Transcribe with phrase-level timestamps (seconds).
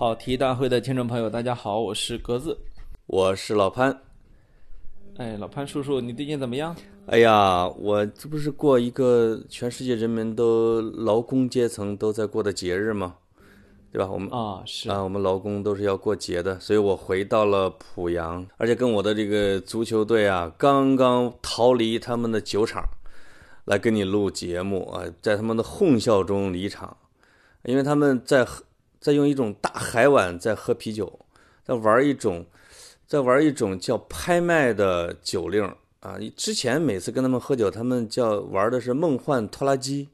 [0.00, 2.56] 跑题大会的听众朋友，大家好，我是格子，
[3.04, 3.94] 我是老潘。
[5.18, 6.74] 哎，老潘叔叔，你最近怎么样？
[7.04, 13.16] 哎呀，我这不是过一个全世界人民都劳工阶层都在过的节日吗？
[13.92, 14.10] 对吧？
[14.10, 22.82] 我们啊是啊，我们劳工都是要过节的，所以我回到了濮阳，而且跟我的这个足球队啊，刚刚逃离他们的酒厂，
[23.66, 26.96] 来跟你录节目啊，在他们的哄笑中离场，
[27.64, 28.64] 因为他们在喝，
[29.00, 31.18] 在用一种大海碗在喝啤酒，
[31.64, 32.46] 在玩一种，
[33.06, 35.64] 在玩一种叫拍卖的酒令
[36.00, 36.18] 啊。
[36.36, 40.10] 之前每次跟他们喝酒，他们叫玩的是梦幻拖拉机。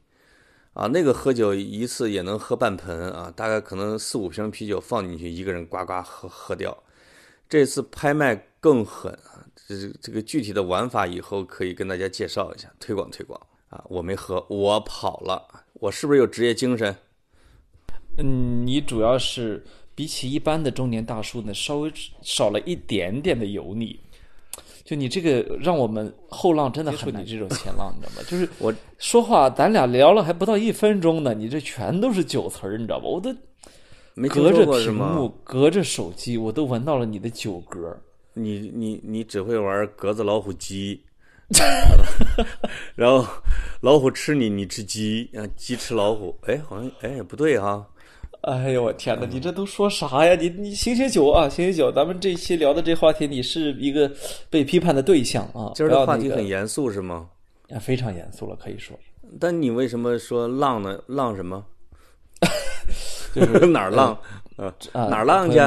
[0.73, 6.77] 啊，那个喝酒一次也能喝半盆啊，大概可能四五瓶啤酒放进去，一个人呱呱喝喝掉。
[7.49, 13.41] 这次拍卖更狠啊，这这个具体的玩法以后可以跟大家介绍一下，推广推广
[13.71, 13.83] 啊。
[13.89, 16.95] 我没喝，我跑了，我是不是有职业精神？
[18.19, 19.65] 嗯，你主要是
[19.95, 23.99] 比起一般的中年大叔呢，稍微少了一点点的油腻。
[24.85, 27.27] 就你这个，让我们后浪真的很难。
[27.27, 28.23] 这种前浪，你知道吗？
[28.31, 33.07] 就是我说话，咱俩聊了还不到一分钟呢，你这全都是酒词儿，你知道吧？
[33.07, 33.35] 我都
[34.29, 37.95] 隔着屏幕，隔着手机，我都闻到了你的酒嗝。
[38.33, 41.03] 你你你只会玩格子老虎鸡，
[42.95, 43.27] 然后
[43.81, 46.39] 老虎吃你，你吃鸡，啊，鸡吃老虎。
[46.47, 47.85] 哎，好像哎不对哈。
[48.47, 49.27] 哎呦我天哪！
[49.27, 50.37] 你这都说啥呀？
[50.37, 51.91] 你你醒醒酒啊，醒醒酒！
[51.91, 54.09] 咱们这期聊的这话题，你是一个
[54.49, 55.73] 被批判的对象啊。
[55.75, 57.29] 今儿的话题很严肃是吗？
[57.71, 58.97] 啊，非常严肃了，可以说。
[59.41, 60.97] 但你为什么说浪呢？
[61.09, 61.65] 浪什么？
[63.35, 64.17] 就是哪儿浪？
[64.55, 65.59] 啊，哪儿浪去？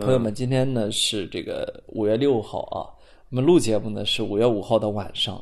[0.00, 2.90] 朋友们，今天呢是这个五月六号啊，
[3.30, 5.40] 我们录节目呢是五月五号的晚上。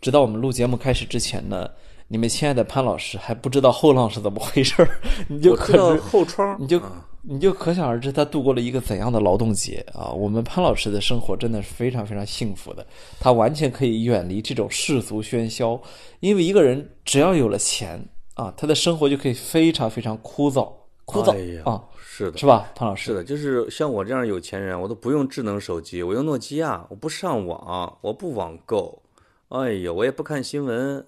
[0.00, 1.68] 直到我们录节目开始之前呢。
[2.08, 4.88] 你们亲爱的潘老师还不知道后浪是怎么回事儿，
[5.28, 6.80] 你就可后窗，你就
[7.22, 10.12] 你就可想而知他度过了一个怎样的劳动节啊！
[10.12, 12.86] 我们潘老师的生活真的是非常非常幸福的，
[13.18, 15.80] 他完全可以远离这种世俗喧嚣，
[16.20, 17.98] 因为一个人只要有了钱
[18.34, 20.70] 啊，他的生活就可以非常非常枯燥
[21.06, 21.32] 枯燥
[21.64, 21.82] 啊！
[21.98, 23.06] 是的，是吧，潘老师？
[23.06, 29.02] 是的，就是像我这样有钱人，我都不用智能手机，我用诺基亚，我不上网，我不网购，
[29.48, 31.02] 哎呀，我也不看新闻。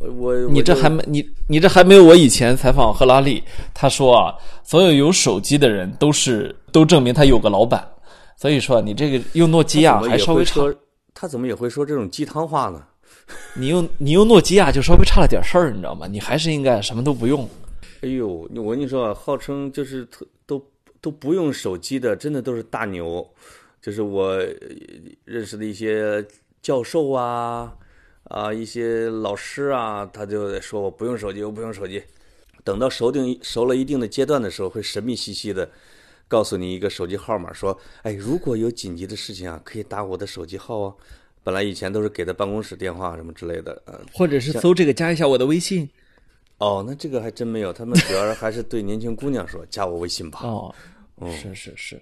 [0.00, 7.86] 我你这还没你你这还没有我以前采访赫拉利，他说啊，所有有手机的人都是都证明他有个老板，
[8.36, 10.60] 所以说你这个用诺基亚还稍微差，
[11.14, 12.84] 他怎么也会说这种鸡汤话呢？
[13.56, 16.06] 你用你用诺基亚就稍微差了点事儿，你知道吗？
[16.06, 17.48] 你还是应该什么都不用。
[18.02, 20.62] 哎呦，我跟你说啊，号称就是特都
[21.00, 23.26] 都不用手机的，真的都是大牛，
[23.80, 24.38] 就是我
[25.24, 26.22] 认识的一些
[26.60, 27.72] 教授啊。
[28.24, 32.02] 啊，一些老师啊，他就说我不用手机，我不用手机。
[32.62, 35.68] 等到熟定熟了一定的阶段的时候，会神秘兮兮的
[36.26, 40.94] 告诉你一个手机号码，说：“哎，如果有紧急的事情啊，可以打我的手机号啊。”
[41.44, 45.86] 本来以前都是给的办公室电话什么之类的，嗯，或者是搜这个加一下我的微信。
[46.56, 50.40] 哦，那这个还真没有，他们主要还是对年轻姑娘说加我微信吧。
[50.40, 50.74] 哦，
[51.30, 51.96] 是是是，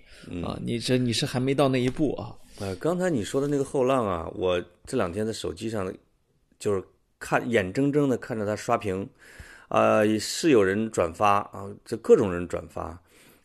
[0.45, 2.33] 啊，你这你是还没到那一步啊。
[2.61, 5.93] 呃，刚才你说的那个后浪啊，我这两天在手机上。
[6.63, 6.81] 就是
[7.19, 9.09] 看眼睁睁的看着他刷屏，
[9.67, 12.97] 啊，是有人转发啊，这各种人转发，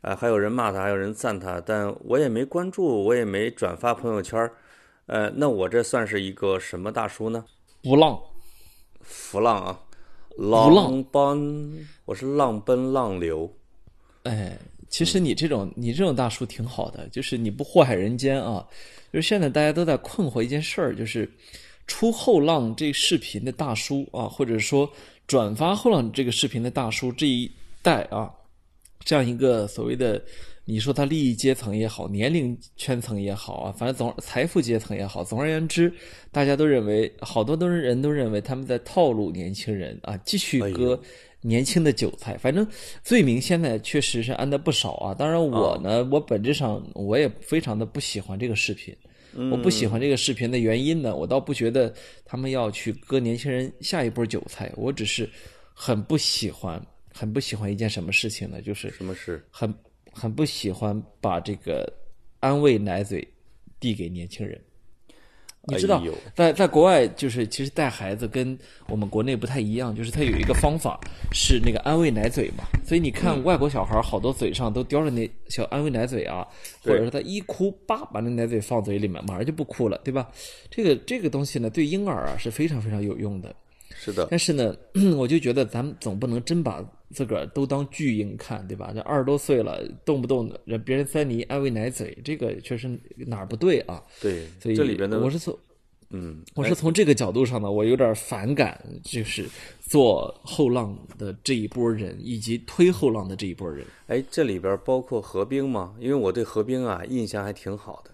[0.02, 4.48] 啊，还有人骂他，还有人赞他，但我也没关注，我也没转发朋友圈，
[5.08, 7.44] 呃，那我这算是一个什么大叔呢？
[7.82, 8.22] 不浪，
[9.02, 9.80] 浮浪啊，
[10.38, 13.52] 浪奔，我是浪奔浪流。
[14.26, 14.56] 哎，
[14.90, 18.64] 其实你这种你这种大叔挺好的，就是你不祸害人间啊。
[19.12, 21.28] 就是现在大家都在困惑一件事儿，就是。
[21.88, 24.88] 出后浪这视频的大叔啊，或者说
[25.26, 27.50] 转发后浪这个视频的大叔这一
[27.82, 28.30] 代啊，
[29.04, 30.22] 这样一个所谓的，
[30.66, 35.92] 你说他利益阶层也好，年龄圈层也好啊，反正总财富阶层也好，总而言之，
[36.32, 41.00] 大家都认为好多都是人都认为他们在套路年轻人啊，继续割
[41.42, 42.38] 年轻的韭菜。
[42.38, 42.68] 反正
[43.02, 45.14] 罪名现在确实是安的不少啊。
[45.14, 48.94] 当然我呢，我本质上我也非常的不喜欢这个视频。
[49.52, 51.94] 我不喜欢这个视频的原因呢，我倒不觉得
[52.26, 55.30] 他们要去割年轻人下一波韭菜，我只是
[55.74, 58.62] 很不喜欢，很不喜欢一件什么事情呢？
[58.62, 59.44] 就是什么事？
[59.50, 59.74] 很
[60.12, 61.88] 很不喜欢把这个
[62.40, 63.28] 安慰奶嘴
[63.80, 64.60] 递给年轻人。
[65.68, 66.02] 你知道，
[66.34, 70.98] 在在国外，就是其实带孩子跟我们国内不太一样，就是他有一个方法
[71.34, 72.64] 是那个安慰奶嘴嘛。
[72.86, 76.48] 所以你看，外国小孩好多嘴上都叼着那小安慰奶嘴啊，
[76.82, 80.30] 或者说他一哭，叭把那奶嘴放嘴里面，马上就不哭了，对吧？
[80.72, 83.54] 这个这个东西呢，对婴儿啊是非常非常有用的。
[84.00, 84.28] 是的。
[84.30, 84.74] 但是呢，
[85.18, 88.92] 我就觉得咱们总不能真把自个儿都当巨婴看，对吧？
[88.94, 94.04] 这二十多岁了，动不动让别人塞你安慰奶嘴，这个确实哪儿不对啊？
[94.22, 95.58] 对，所以这里边的我是从
[96.10, 99.46] 嗯，我是从这个角度上呢，我有点反感，就是
[99.82, 103.86] 做后浪的这一波人，以及推后浪的这一波人。
[104.08, 105.94] 哎，这里边包括何冰吗？
[106.00, 108.12] 因为我对何冰啊印象还挺好的。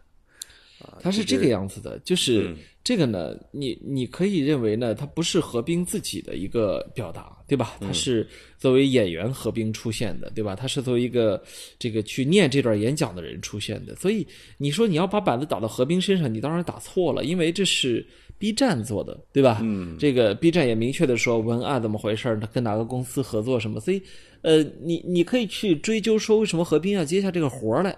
[1.01, 7.77] 他是这个样子的，就是嗯这个呢，你你可以认为呢，它不是何冰自己的一个表达，对吧？
[7.80, 8.27] 嗯他是
[8.57, 10.56] 作为演员何冰出现的，对吧？
[10.56, 11.41] 他是作为一个
[11.80, 14.27] 这个去念这段演讲的人出现的，所以
[14.57, 18.06] 你说你要把板子打到何冰身上，你当然打错了，因为这是
[18.38, 19.59] B 站做的，对吧？
[19.63, 24.01] 嗯， 这个 B 站也明确的说文案怎么回事儿，他跟哪个公司合作什么，所以
[24.41, 27.95] 呃，你你可以去追究说为什么何冰要接下这个活儿来。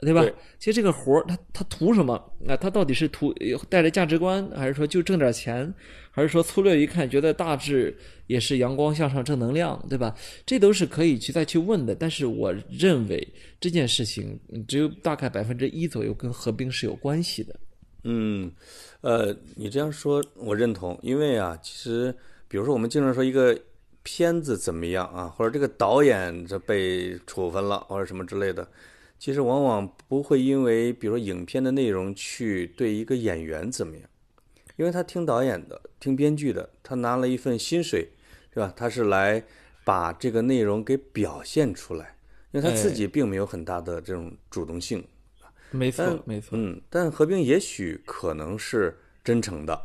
[0.00, 0.22] 对吧？
[0.22, 2.14] 对其实这个活儿，他他图什么？
[2.46, 3.34] 啊，他到底是图
[3.68, 5.72] 带着价值观，还是说就挣点钱，
[6.10, 7.96] 还是说粗略一看觉得大致
[8.26, 10.14] 也是阳光向上正能量，对吧？
[10.46, 11.94] 这都是可以去再去问的。
[11.94, 13.26] 但是我认为
[13.60, 17.54] 这件事情嗯只有大概百分之一左右跟合并是有关系的。
[18.04, 18.50] 嗯，
[19.00, 22.14] 呃，你这样说我认同，因为啊，其实
[22.46, 23.58] 比如说我们经常说一个
[24.04, 28.66] 片子怎么样啊，或者这个导演这被处分了，或者什么之类的，
[29.18, 34.08] 其实往往不会因为比如说影片的内容去对一个演员怎么样，
[34.76, 38.10] 因为他听导演的，听编剧的，他拿了一份薪水，
[38.54, 38.72] 是吧？
[38.76, 39.42] 他是来
[39.84, 42.16] 把这个内容给表现出来，
[42.52, 45.04] 因为他自己并没有很大的这种主动性。
[45.70, 46.56] 没错，没错。
[46.56, 49.82] 嗯，但何冰也许可能是真诚的，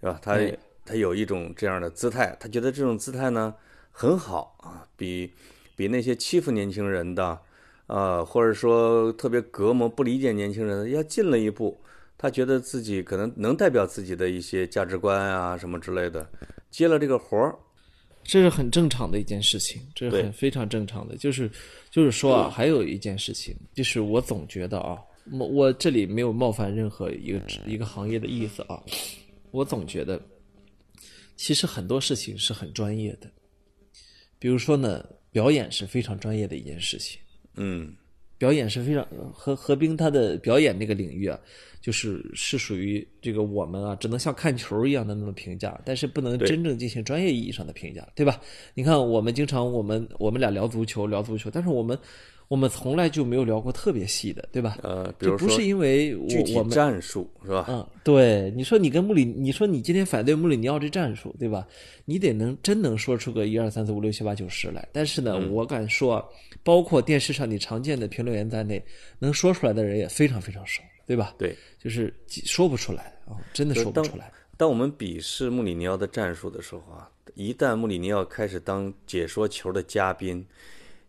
[0.00, 0.18] 对吧？
[0.22, 3.54] 他对他有一种这样的姿态，他觉得这种姿态呢
[3.90, 5.32] 很好啊，比
[5.76, 7.40] 比那些欺负年轻人的，
[7.88, 11.78] 呃，或者说特别隔膜不理解年轻人要进了一步。
[12.20, 16.28] 他觉得自己可能能代表自己的一些价值观啊什么之类的，
[16.68, 17.56] 接了这个活儿，
[18.24, 21.16] 这是很正常的一件事情，这是很非常正常的。
[21.16, 21.48] 就是
[21.92, 24.98] 就是说啊，还有一件事情，就是我总觉得啊，
[25.30, 28.82] 我我这里没有冒犯任何一个一个行业的意思啊，
[29.52, 30.20] 我总觉得，
[31.36, 33.30] 其实很多事情是很专业的，
[34.40, 37.20] 比如说呢，表演是非常专业的一件事情。
[37.58, 37.92] 嗯
[38.38, 41.36] 表演是非常何何冰他的表演这个领域啊，
[41.80, 48.40] 就是是属于这个我们啊，只能像看球一样的那么评价，但是不能真正进行专业意义上的评价，对吧？
[48.74, 51.98] 你看我们经常我们我们俩聊足球聊足球，但是我们
[52.48, 54.78] 我们从来就没有聊过特别细的，对吧？
[54.82, 57.66] 呃，比如说这不是因为我具体我们战术是吧？
[57.68, 61.66] 嗯，对，你说你跟穆里，你说你今天反对穆里尼奥这战术，对吧？
[62.06, 64.88] 你得能真能说出个一二三四五六七八九十来。
[64.92, 66.24] 但是呢，嗯我敢说啊，
[66.62, 68.82] 包括电视上你常见的评论员在内，
[69.18, 71.34] 能说出来的人也非常非常少，对吧？
[71.38, 74.32] 对，就是说不出来啊，真的说不出来。
[74.56, 80.44] 当我们鄙视穆里尼奥的战术的时候啊，一旦穆里尼奥开始当解说球的嘉宾，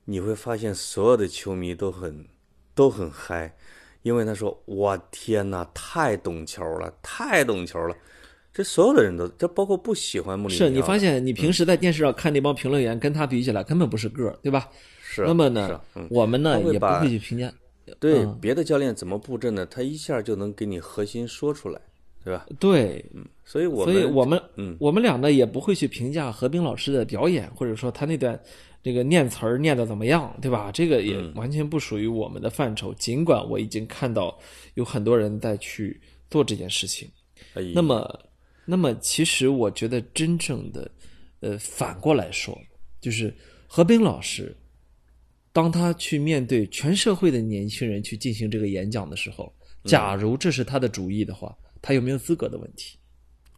[0.10, 2.26] 你会发现所有的球迷都很
[2.74, 3.56] 都很嗨，
[4.02, 7.96] 因为他说：“我天哪，太懂球了，太懂球了。”
[8.52, 14.68] 这所有的人都，这包括不喜欢穆里尼奥，是你发现你平时在电视上看那帮评论员，跟他比起来根本不是个儿，对吧？
[15.04, 15.80] 是啊那么呢
[16.10, 17.54] 我们呢也不会去评价。
[18.00, 21.80] 对嗯别的教练怎么布阵的，他一下就能给你核心说出来，
[22.24, 22.48] 对吧？
[22.60, 23.06] 对，
[23.46, 28.40] 所以我们所以我们嗯我们俩呢也不会去评价何冰老师的表演，或者说他那段
[28.90, 30.72] 这个念词儿念的怎么样，对吧？
[30.72, 32.92] 这个也嗯完全不属于我们的范畴。
[32.96, 34.36] 尽管我已经看到
[34.74, 37.08] 有很多人在去做这件事情，
[37.54, 38.20] 哎那么，
[38.66, 40.92] 那么其实我觉得真正的，
[41.42, 42.60] 呃，反过来说，
[43.00, 43.32] 就是
[43.68, 44.58] 何冰老师，
[45.54, 49.54] 当他去面对全社会的年轻人去进行这个演讲的时候，
[49.84, 52.98] 假如这是他的主意的话，他有没有资格的问题？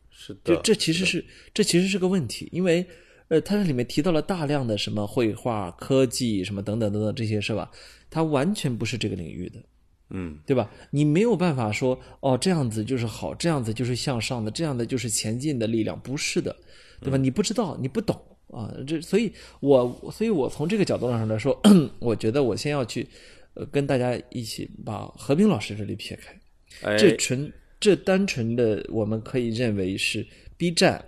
[0.10, 2.86] 是就的，这其实是这其实是个问题，因为
[3.32, 7.72] 呃，它这里面提到了大量的什么绘画、科技什么等等等等这些是吧？
[8.10, 9.64] 它完全不是这个领域的，
[10.10, 10.70] 嗯对吧？
[10.90, 16.54] 你没有办法说哦，这样子就是好，这样子就是向上的，这样的就是前进的力量，不是的，
[17.00, 17.16] 对吧？
[17.16, 21.58] 你不知道，你不懂啊，这所以我所以我从这个角度上来说，
[22.00, 23.08] 我觉得我先要去
[23.54, 26.38] 呃跟大家一起把何冰老师这里撇开。
[26.82, 31.02] 哎，这纯这单纯的，我们可以认为是 B 站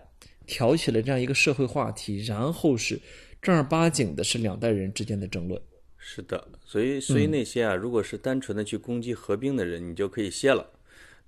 [0.45, 2.99] 挑起了这样一个社会话题，然后是
[3.41, 5.61] 正儿八经的是两代人之间的争论。
[5.97, 10.69] 是的，所以所嗯以那些啊，如果是单纯的去攻击何冰的人，你就可以歇了。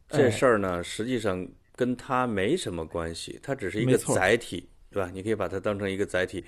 [0.09, 5.09] 哎这事儿呢，实际上跟他没什么关系，他只是一个载体，对吧？
[5.13, 6.43] 你可以把它当成一个载体，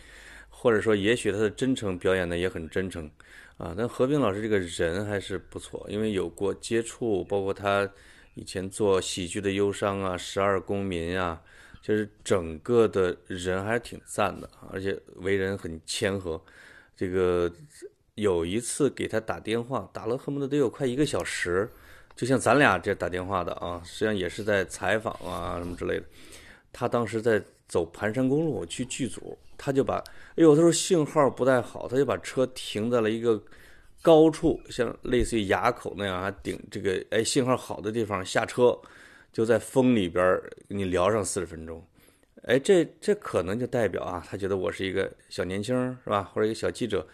[0.50, 3.10] 或者说，也许他的真诚表演的也很真诚
[3.58, 3.74] 啊。
[3.78, 7.90] 但何冰老师这个人还是不错，因为有过接触，包括他
[8.36, 11.42] 以前做喜剧的忧伤啊、十二公民啊，
[11.88, 16.42] 就是整个的人还是挺赞的，而且为人很谦和。
[16.98, 17.50] 这个
[18.16, 21.70] 有一次给他打电话，打了恨不得得有快一个小时，
[22.14, 26.04] 就像咱俩这打电话的啊，实际上也是在采访啊什么之类的。
[26.74, 29.96] 他当时在走盘山公路去剧组，他就把，
[30.36, 33.42] 哎呦，他说信号不太好，他就把车停在了一个
[34.02, 38.78] 高处，像类似于垭口那样，还顶这个哎信号好的地方下车，
[39.32, 41.84] 就在风里边跟你聊上四十分钟。
[42.44, 46.24] 哎，这这可能就代表啊，他觉得我是一个小年轻，是吧？
[46.34, 47.06] 或者一个小记者，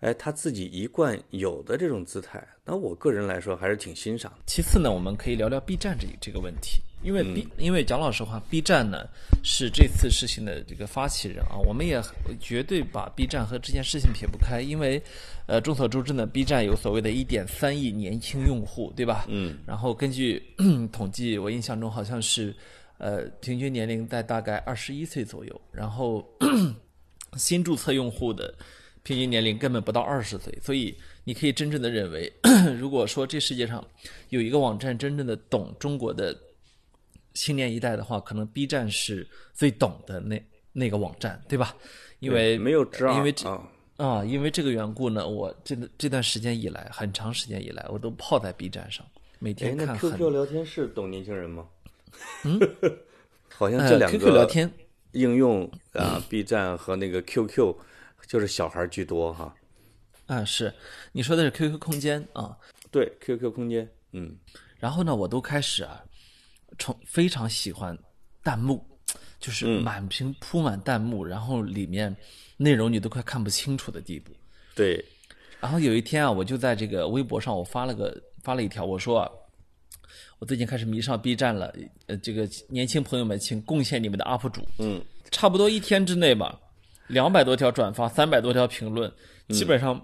[0.00, 4.38] 哎，他自己一贯有的这种姿态，那我个人来说还是挺欣赏的。
[4.46, 9.06] 其次呢，我们可以聊聊 B 站这这个问题，因为 B，、因为讲老实话，B 站呢
[9.42, 12.02] 是这次事情的这个发起人啊，我们也
[12.40, 15.02] 绝对把 B 站和这件事情撇不开，因为
[15.46, 19.26] 呃，众所周知呢，B 站有所谓的一点三亿年轻用户，对吧？
[19.28, 20.42] 嗯，然后根据
[20.92, 22.54] 统计，我印象中好像是。
[23.00, 26.28] 呃，平均年龄在大概二十一岁左右，然后
[27.38, 28.52] 新注册用户的
[29.04, 32.32] 平均年龄根本不到二十岁，所以你可以真正的认为，
[32.76, 33.86] 如果说这世界上
[34.30, 36.36] 有一个网站真正的懂中国的
[37.38, 41.76] 青年一代的话，可能 B 站是最懂的那那个网站，对吧？
[42.18, 43.62] 因为没有因为这啊，
[43.96, 49.06] 啊，因为这个缘故呢，我这这段时间以来，很长时间以来，我都泡在 B 站上，
[49.38, 51.64] 每天看很 QQ 聊天是懂年轻人吗？
[52.44, 52.58] 嗯，
[53.54, 54.68] 好像呃这两 QQ 聊天。
[55.12, 57.74] 应用啊，B 站和那个 QQ
[58.26, 59.54] 就是小孩居多哈。
[60.26, 60.72] 啊，是，
[61.12, 62.56] 你说的是 QQ 空间啊，
[62.90, 64.36] 对，QQ 空间，嗯，
[64.78, 66.04] 然后呢，我都开始啊，
[66.78, 67.96] 从非常喜欢
[68.42, 68.84] 弹幕，
[69.40, 72.14] 就是满屏铺满弹幕，然后里面
[72.56, 74.32] 内容你都快看不清楚的地步。
[74.74, 75.04] 对，
[75.60, 79.30] 然后有一天啊，我就在这个微博上，我发了个发了一条，我说啊，
[80.38, 81.74] 我最近开始迷上 B 站了，
[82.06, 86.60] 呃，这个年轻朋友们，请贡献你们的 UP 主，嗯，差不多一天之内吧，
[87.08, 89.12] 两百多条转发，三百多条评论，
[89.48, 90.00] 基本上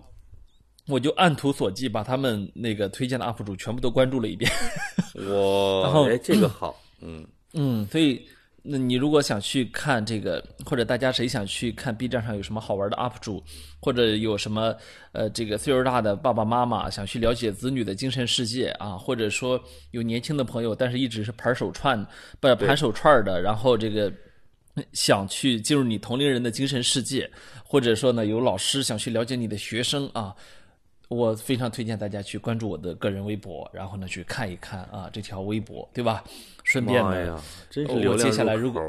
[0.86, 4.50] 我就按图索骥把他们那个推荐的 UP 主全部都关注了一遍。
[5.16, 8.20] 我然后哎，这个 好，嗯，嗯，所以
[8.62, 13.42] 那你如果想去看这个，或者大家谁想去看 B 站上有什么好玩的 UP 主，
[13.80, 14.74] 或者有什么
[15.12, 19.58] 呃这个岁数大的爸爸妈妈想去了解子女的精神世界啊，或者说
[19.92, 22.06] 有年轻的朋友，但是一直是盘手串
[22.40, 24.12] 不盘手串的，然后这个。
[24.92, 27.30] 想去进入你同龄人的精神世界，
[27.64, 30.34] 或者说呢，有老师想去了解你的学生啊，
[31.14, 36.24] 我非常推荐大家去关注我的个人微博，然后呢去看一看啊这条微博，对吧？
[36.64, 38.80] 顺便呢真是我接下来如果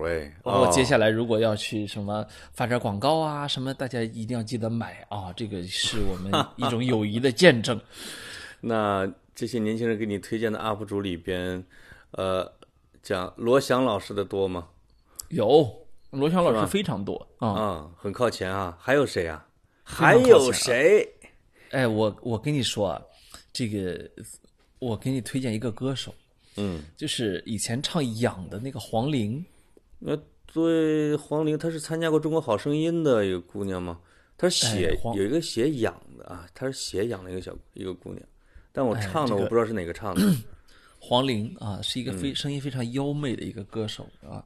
[0.43, 7.79] 我接哦下来如果要去什么发点广告啊，什么大家一定要记得买啊，这个是我们 一种友谊的见证。
[8.61, 11.63] 那这些年轻人给你推荐的 UP 主里边，
[12.11, 12.49] 呃，
[13.03, 14.67] 讲罗翔老师的多吗？
[15.29, 15.69] 有
[16.11, 18.77] 罗翔老师非常多啊，啊，很靠前啊。
[18.79, 19.45] 还有谁啊？
[19.83, 21.07] 还有谁？
[21.75, 23.01] 哎，我我跟你说啊，
[23.51, 24.09] 这个
[24.79, 26.15] 我给你推荐一个歌手，
[26.55, 29.43] 嗯，就是以前唱《痒》的那个黄龄，
[29.99, 30.17] 那
[30.53, 33.99] 对黄龄，她是参加过《中国好声音》的一个姑娘吗？
[34.37, 38.25] 她是写、哎有一个写痒的啊，她是写痒的一个小一个姑娘，
[38.71, 40.21] 但我哎唱的、这个我不知道是哪个唱的。
[40.97, 44.43] 黄龄啊，是一个嗯非声音非常妖媚的一个歌手啊。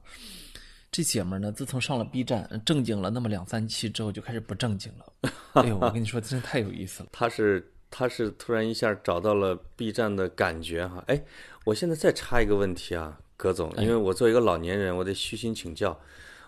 [0.92, 5.30] 这姐们儿呢，自从上了 B 站正经了那么两三期之后，就开始不正经了。
[5.54, 7.08] 哎呦，我跟你说，真是太有意思了。
[7.12, 11.02] 她是她是突然一下找到了 B 站的感觉哈。
[11.06, 11.22] 哎，
[11.64, 15.98] 我现在再插一个问题啊，葛总，因为我作为一个老年人，我得虚心请教，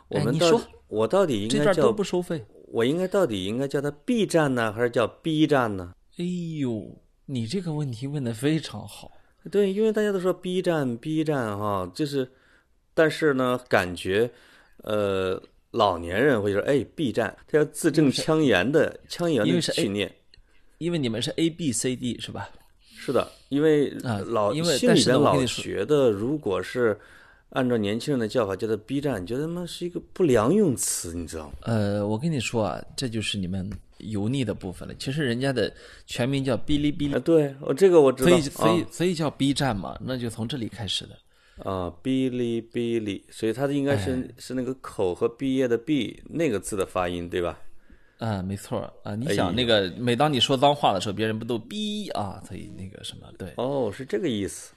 [0.09, 2.45] 我们到哎你说我到底应该叫不收费。
[2.67, 5.95] 我应该到底应该叫它 B 站呢，还是叫 B 站呢？
[6.17, 6.25] 哎
[6.59, 9.13] 呦，你这个问题问的非常好。
[9.51, 12.31] 对，因为大家都说 B 站 B 站哈，就是，
[12.95, 14.31] 但是呢，感觉，
[14.83, 20.13] 呃，老年人会说，哎，B 站，他要字正腔圆的腔圆的因为是 A- 去念。
[20.79, 22.49] 因为你们是 A B C D 是吧？
[22.97, 26.99] 是的，因为啊老因为心里边老觉得，如果是
[27.51, 31.55] 按照年轻人的叫法叫做 B 站，觉得他妈是一个不良用词，你知道吗？
[31.63, 34.95] 呃，我跟你说啊，这就是你们油腻的部分了。
[34.99, 35.73] 其实人家的
[36.07, 38.31] 全名叫哔哩哔哩啊，，对，我这个我知道。
[38.31, 41.17] 所以所以啊所以叫 B 站嘛，那就从这里开始的。
[41.65, 47.59] 啊，哔哩哔哩，所以它的应该是、哎是那个口和毕业的毕那个字的发音，对吧？
[48.19, 49.15] 啊，没错啊！
[49.17, 52.43] 你哎想那个，每当你说脏话的时候，别人不都逼啊？
[52.47, 54.73] 所以那个什么，对，哦，是这个意思。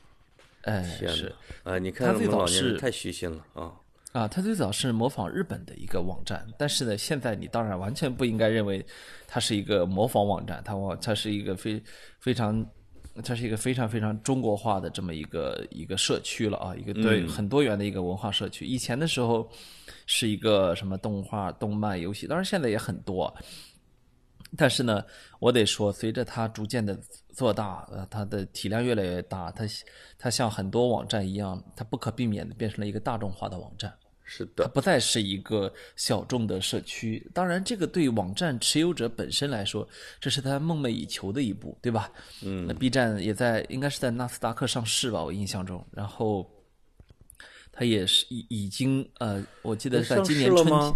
[0.62, 1.32] 哎，是！
[1.63, 3.74] 啊，你看他我们最早是老年人太虚心了啊！
[4.13, 8.84] 啊，它最早是模仿日本的一个网站，但是呢，现在你当然完全不应该认为
[9.27, 11.80] 它是一个模仿网站，它网它是一个非
[12.20, 12.65] 非常
[13.24, 18.65] 它是一个非常非常中国化的这么一个一个社区了啊，一个对很多元的一个文化社区。
[18.65, 19.50] 以前的时候
[20.05, 23.34] 是一个什么动画、动漫、游戏，当然现在也很多。
[24.57, 25.03] 但是呢，
[25.39, 26.98] 我得说，随着它逐渐的
[27.34, 29.65] 做大，呃，它的体量越来越大，它
[30.17, 33.93] 它像很多网站一样，它不可避免的变成了一个大众化的网站。
[34.25, 37.25] 是的它的，不再是一个小众的社区。
[37.34, 39.88] 当然，这个对网站持有者本身来说，
[40.20, 42.12] 这是他梦寐以求的一步，对吧？
[42.44, 45.86] 嗯，那 B 站也在，应该是在纳斯达克上市吧，我印象中。
[45.91, 46.50] 然后，
[47.72, 50.94] 它也是已已经呃，我记得在今年春市了吗？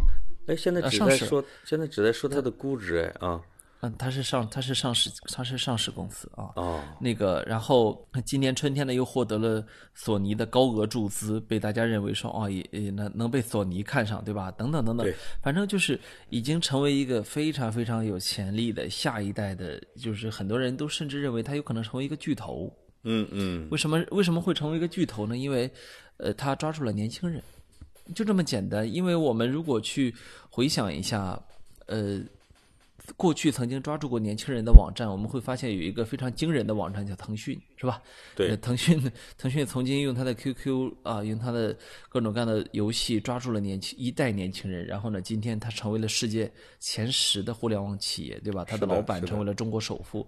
[0.48, 3.39] 哎，现在只在说，现在只在说它的估值，哎啊，
[3.81, 6.51] 嗯，它是上它是上市它是上市公司啊。
[6.55, 14.51] 哦，那个，然后今年春天呢，又获得了索尼的高额注资，被大家认为说，哦，也也能能被索尼看上，对吧？
[14.51, 22.69] 等等等等对，反正就是已经成为一个非常非常有潜力的下一代的，就是很多人都甚至认为它有可能成为一个巨头。
[23.03, 25.38] 嗯嗯，为什么为什么会成为一个巨头呢？
[25.38, 25.71] 因为，
[26.17, 27.41] 呃，他抓住了年轻人，
[28.13, 28.93] 就这么简单。
[28.93, 30.13] 因为我们如果去
[30.50, 31.41] 回想一下，
[31.86, 32.19] 呃，
[33.16, 38.01] 过去曾经抓住过年轻人的网站，我们会发现有一个非常惊人的网站叫腾讯，是吧？
[38.36, 39.01] 对呃腾讯
[39.38, 41.75] 腾讯曾经用它的 QQ 啊，用它的
[42.08, 48.66] 各种各样的游戏抓住了年轻一代年轻人，然后呢，今天它成为了世界前十的互联网企业，对吧？
[48.66, 50.28] 它的的老板成为了中国首富。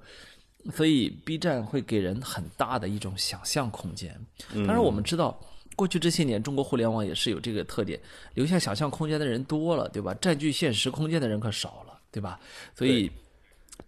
[0.76, 4.16] 所以 B 站会给人很大的一种想象空间。
[4.54, 5.40] 当然，我们知道，
[5.76, 8.00] 过去这些年中国互联网也是有这个特点，
[8.36, 10.14] 留下想象空间的人多了，对吧？
[10.22, 12.40] 占据现实空间的人可少了，对吧？
[12.76, 13.10] 所以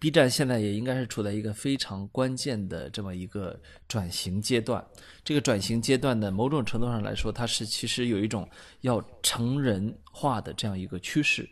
[0.00, 4.84] B 站现在也应该是处在一个非常关键的这么一个转型阶段。
[5.22, 8.48] 这个转型阶段的某种程度上来说，它是其实有一种
[8.80, 11.48] 要成人化的这样一个趋势，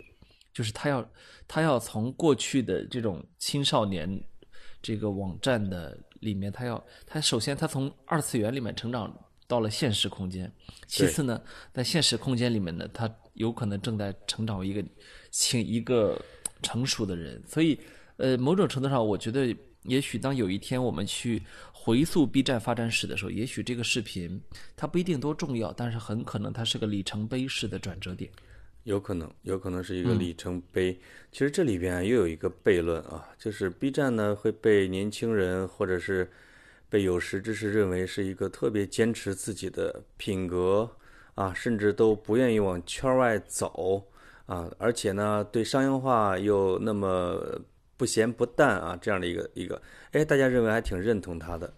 [0.53, 1.09] 就是它要
[1.47, 4.23] 它要从过去的这种青少年
[4.83, 10.53] 这个网站的里面，它要它首先它从二次元里面成长到了现实空间，
[10.89, 11.41] 其次呢，
[11.73, 14.85] 在现实空间里面呢，它有可能正在成长为一个
[15.31, 16.21] 请一个
[16.63, 17.79] 成熟的人，所以
[18.17, 24.41] 呃，某种程度上，我觉得也许当有一天我们去回溯 B 站发展史的时候，也许这个视频
[24.77, 28.31] 它不一定多重要，但是很可能它是个里程碑式的转折点。
[28.85, 30.99] 有可能，有可能是嗯一个里程碑。
[31.31, 36.31] 其实这里边啊又有一个悖论啊，就是 B 站呢会被年轻人或者是
[36.89, 40.91] 被有识之士认为是一个特别坚持自己的品格
[41.35, 44.05] 啊，甚至都不愿意往圈外走
[44.47, 47.41] 啊，而且呢对商业化又那么
[47.97, 49.81] 不咸不淡啊，这样的一个一个，
[50.13, 51.73] 哎，大家认为还挺认同他的。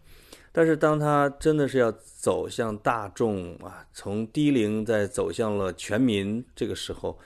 [0.53, 7.19] 但是当他真的是要走向大众啊，从低龄再走向了全民，这个时候，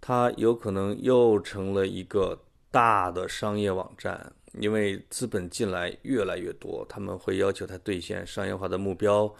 [0.00, 9.34] 他有可能又成了一个大的商业网站，因为资本进来越来越多，他们会要求他兑现商业化的目标，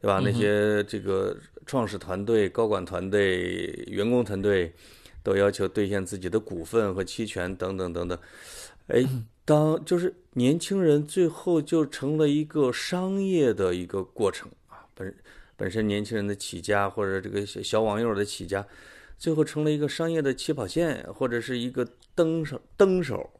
[0.00, 0.20] 对吧？
[0.22, 4.72] 那些这个创始团队、高管团队、员工团队
[5.22, 8.18] 都要求兑现自己的股份和期权等等等等，
[8.88, 9.04] 哎。
[9.48, 15.16] 当就是年轻人最后就成了一个商业的一个过程啊，本
[15.56, 18.62] 本身年轻人的起家或者这个小小网友的起家，
[19.16, 23.30] 最后成了一个商业的起跑线或者是一个登手登手，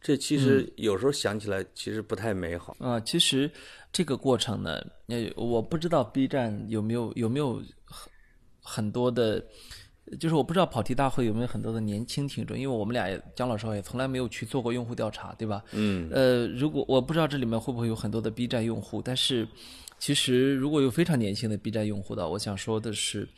[0.00, 2.76] 这其实有时候想起来其实不太美好。
[2.80, 3.48] 啊、其实
[3.92, 8.10] 这个过程呢，呃，我不知道 B 站有没有有没有很
[8.62, 9.44] 很多的，
[10.18, 15.62] 就是我不知道跑题大会有没有很多的年轻听众，因为我们俩也姜老师也从来没有去做过用户调查，对吧？
[15.72, 19.46] 嗯，呃，如果我不知道这里面会不会有很多的 B 站用户，但是
[19.98, 23.28] 其实如果有非常年轻的 B 站用户的，我想说的是，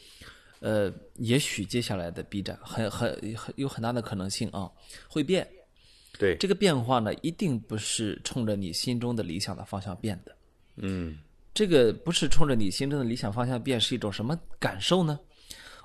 [0.61, 4.71] 呃，也许接下来的 B 站很很很有很大的可能性啊
[5.09, 5.49] 会变。
[6.17, 10.33] 对，这个变化呢，一定不是冲着你心中的理想的方向变的。
[10.77, 11.19] 嗯，
[11.53, 15.19] 这个不是冲着你心中的理想方向变，是一种什么感受呢？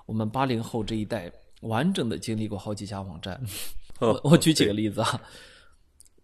[0.05, 3.39] 我们八零后这一代完整的经历过好几家网站。
[3.99, 5.21] 我 我举几个例子啊，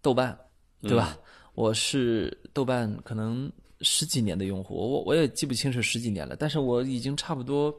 [0.02, 0.36] 豆瓣，
[0.80, 1.16] 对吧？
[1.54, 3.50] 我是豆瓣可能
[3.82, 7.74] 十几年的用户，我我也记不清是十几年了，但是我已经差不多，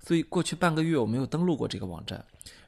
[0.00, 2.24] 所以过去半个月我没有登录过这个网站。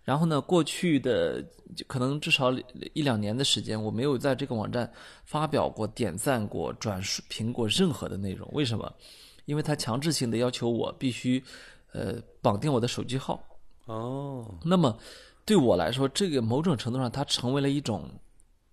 [0.09, 1.45] 然后呢，过去的
[1.87, 2.51] 可能至少
[2.95, 4.91] 一两年的时间，我没有在这个网站
[5.27, 8.49] 发表过、点赞过、转述评过任何的内容。
[8.53, 8.91] 为什么？
[9.45, 11.45] 因为它强制性的要求我必须，
[11.93, 13.39] 呃，绑定我的手机号。
[13.85, 14.99] 哦，那么
[15.45, 18.09] 对我来说，这个某种程度上，它成为了一种，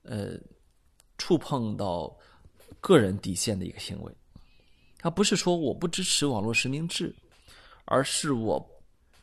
[0.03, 0.37] 呃，
[1.17, 2.17] 触碰到
[2.79, 4.11] 个人底线的一个行为。
[4.99, 7.13] 它不是说我不支持网络实名制，
[7.83, 8.57] 而是我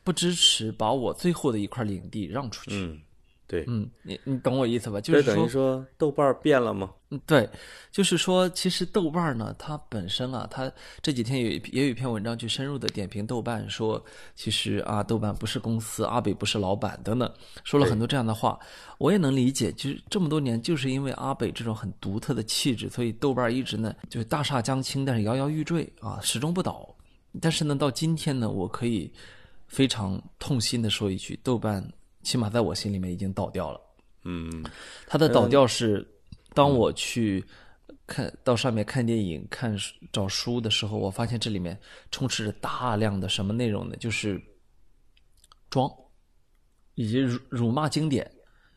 [0.05, 2.77] 不支持把我最后的一块领地让出去。
[2.77, 3.01] 嗯，
[3.47, 5.01] 对，嗯，你你懂我意思吧？
[5.01, 6.91] 就是这等于说，豆瓣儿变了吗？
[7.11, 7.47] 嗯对，
[7.91, 14.03] 就是说，其实豆瓣儿呢，它本身啊，它这几天有一也有一篇文章去深入的点评豆瓣，说
[14.35, 17.31] 其实啊，豆瓣不是公司，阿北不是老板等等，
[17.65, 18.59] 说了很多这样的话。
[18.97, 26.89] 我也能理解，其实这么多年就是因为阿北这种很独特的气质，所以豆瓣儿一直呢就是大厦将倾，但是摇摇欲坠啊，始终不倒。
[27.43, 29.13] 但是呢，到今天呢，我可以
[29.73, 31.83] 非常痛心的说一句，豆瓣
[32.23, 33.81] 起码在我心里面已经倒掉了。
[34.25, 34.63] 嗯，
[35.07, 36.07] 它的倒掉是，
[36.53, 37.43] 当我去
[38.07, 41.77] 看到上面看电影、看书找书的时候，我发现这里面
[42.11, 43.97] 充斥着大量的什么内容呢？
[43.97, 44.39] 就是
[45.71, 45.91] 装，
[46.95, 48.31] 以及辱辱骂经典，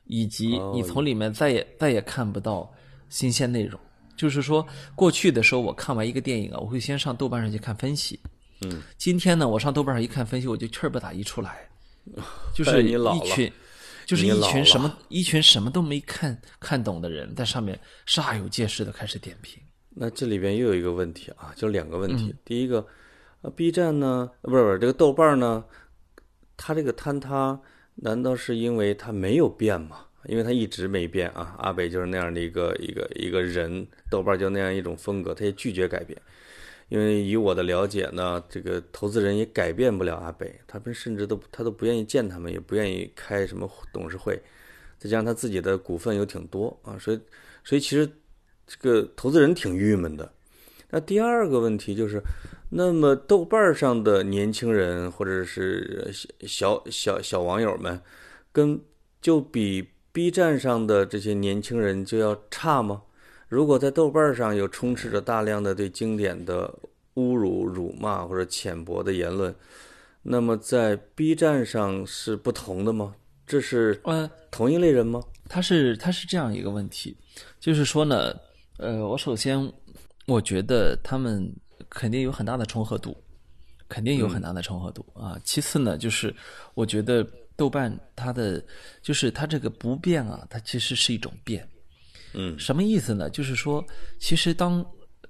[0.06, 2.74] 以及哦你从里面再也再也看不到
[3.10, 3.78] 新鲜内容。
[4.16, 8.18] 就是说，过去的时候我看完一个电影啊，我会先上豆瓣上去看分析。
[8.62, 11.68] 嗯，今天呢，我上豆瓣上一看分析，我就气儿不打一处来，
[12.56, 12.92] 就是一
[13.26, 13.52] 群，
[14.06, 19.62] 就是一群什么一群什么都没看看懂的人，在上面煞有介事的开始点评。
[19.90, 22.26] 那这里边又有一个问题啊，就两个问题。
[22.26, 22.86] 嗯第一个，
[23.42, 25.64] 呃，B 站呢，呃不是不是这个豆瓣呢，
[26.58, 27.60] 它这个坍塌，
[27.96, 30.06] 难道是因为它没有变吗？
[30.28, 36.20] 因为它一直没变啊，阿北就是那样的一个一个一个人，豆瓣就那样一种风格，他也拒绝改变。
[36.90, 44.40] 因为以我的了解呢，这个投资人也改变不了阿北，他们甚至都他都不愿意见他们，也不愿意开什么董事会，
[45.00, 47.20] 再加上他自己的股份又挺多啊，所以
[47.64, 48.08] 所以其实
[48.68, 50.32] 这个投资人挺郁闷的。
[50.92, 52.22] 那第二个问题就是，
[52.70, 58.00] 那么豆瓣上的年轻人或者是小小小小网友们，
[58.52, 58.80] 跟
[59.20, 63.02] 就比 B 站上的这些年轻人就要差吗？
[63.48, 66.74] 如果在豆瓣上有充斥着大量的对经典的
[67.16, 69.54] 侮辱、辱骂或者浅薄的言论，
[70.22, 73.16] 那么在 B 站上是不同的吗？
[73.46, 75.22] 这是呃，同一类人吗？
[75.48, 77.16] 它是他是这样一个问题，
[77.60, 78.36] 就是说呢，
[78.78, 79.72] 呃，我首先
[80.26, 81.54] 我觉得他们
[81.88, 83.16] 肯定有很大的重合度，
[83.88, 85.40] 肯定有很大的重合度、啊。
[85.44, 86.36] 其次呢，就是
[86.74, 88.62] 我觉得豆瓣它的
[89.04, 91.70] 就是它这个不变啊，它其实是一种变。
[92.38, 93.30] 嗯什么意思呢？
[93.30, 93.84] 就是说，
[94.20, 94.86] 其实当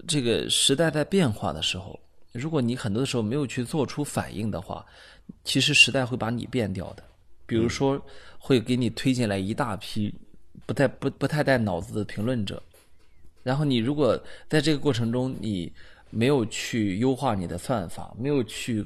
[0.07, 1.99] 这个时代在变化的时候，
[2.33, 4.85] 如果你很多的时候没有去做出反应的话，
[5.43, 7.03] 其实时代会把你变掉的。
[7.45, 8.03] 比如说，
[8.39, 10.13] 会给你推进来一大批
[10.65, 12.61] 不太不不太带脑子的评论者，
[13.43, 15.71] 然后你如果在这个过程中你
[16.09, 18.83] 没有去优化你的算法，没有去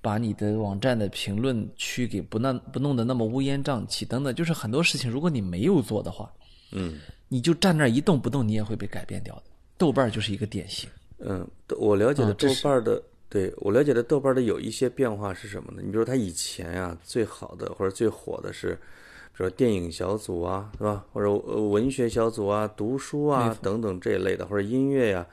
[0.00, 6.32] 把你的网站的评论区给不那不弄得那么乌烟瘴气等等，就是很多事情，如果你没有做的话，
[6.70, 9.42] 嗯你就站那儿一动不动，你也会被改变掉的。
[9.78, 10.88] 豆瓣儿就是一个典型。
[11.18, 11.46] 嗯，
[11.78, 15.82] 我了解的豆瓣的，对我了解的豆瓣的有一些变化是什么呢？
[15.84, 21.04] 你比如它以前啊、最好的或者最火的是，比如说电影小组啊，是吧？
[21.12, 25.26] 或者呃文学小组啊、读书啊等等这一类的，或者音乐呀、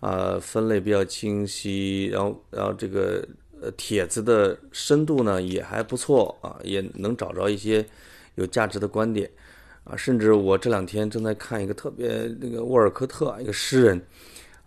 [0.00, 3.26] 啊，分类比较清晰，然后然后这个
[3.60, 7.84] 呃帖子的深度呢也还不错啊，也能找着一些
[8.34, 9.30] 有价值的观点
[9.88, 14.00] 啊，甚至我这两天正在看一个特别那个沃尔科特一个诗人。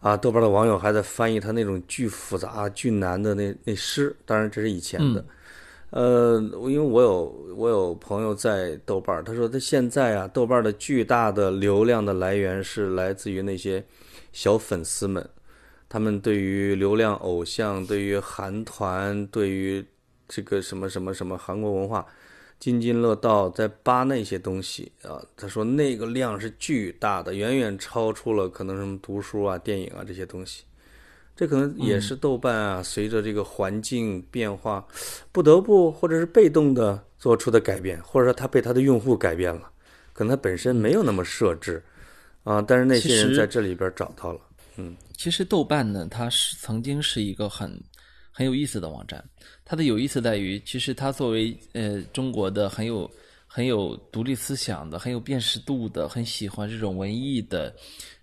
[0.01, 5.23] 啊，豆瓣的网友还在翻译他那种巨复杂、巨难的那那诗，当然这是以前的。
[5.91, 13.85] 呃，因为我有我有朋友在豆瓣，他说他现在啊，豆瓣的巨大的流量的来源是来自于那些
[14.31, 15.29] 小粉丝们，
[15.87, 19.85] 他们对于流量偶像、对于韩团、对于
[20.27, 22.03] 这个什么什么什么韩国文化
[22.61, 25.19] 津津乐道，在扒那些东西啊。
[25.35, 30.63] 他说那个量是巨大的，远远超出了可能什么读书啊、电影啊这些东西。
[31.35, 34.85] 这可能也是豆瓣啊，随着这个环境变化，
[35.31, 39.71] 不得不或者是被动的做出的改变，或者说它被它的用户改变了，
[40.13, 41.83] 可能它本身没有那么设置
[42.43, 44.39] 啊，但是那些人在这里边找到了。
[44.77, 47.81] 嗯其实豆瓣呢，它是曾经是一个很
[48.31, 49.23] 很有意思的网站。
[49.71, 53.09] 它的有意思在于，其实它作为呃中国的很有
[53.47, 57.73] 很有独立思想的、很有辨识度的、很喜欢这种文艺的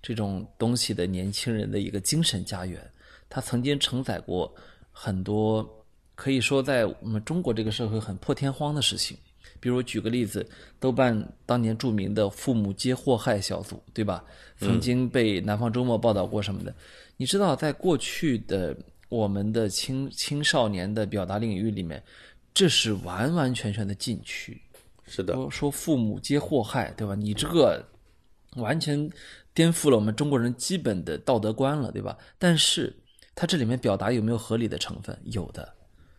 [0.03, 2.79] 这种东西的年轻人的一个精神家园。
[3.31, 4.55] 它曾经承载过
[4.93, 5.67] 很多
[6.15, 9.17] 可以说在我们中国这个社会很破天荒的事情。
[9.59, 10.47] 比如举个例子，
[10.79, 14.23] 豆瓣当年著名的“父母皆祸害”小组，对吧？
[14.59, 16.75] 曾经被《南方周末》报道过什么的。
[17.17, 18.77] 你知道，在过去的
[19.09, 22.03] 我们的青青少年的表达领域里面，
[22.53, 24.61] 这是完完全全的禁区。
[25.07, 27.15] 是的，说说父母皆祸害，对吧？
[27.15, 27.83] 你这个
[28.57, 29.11] 完全
[29.55, 32.17] 颠覆了我们中国人基本的道德观了，对吧？
[32.39, 32.95] 但是
[33.35, 35.19] 他这里面表达有没有合理的成分？
[35.25, 35.73] 有的，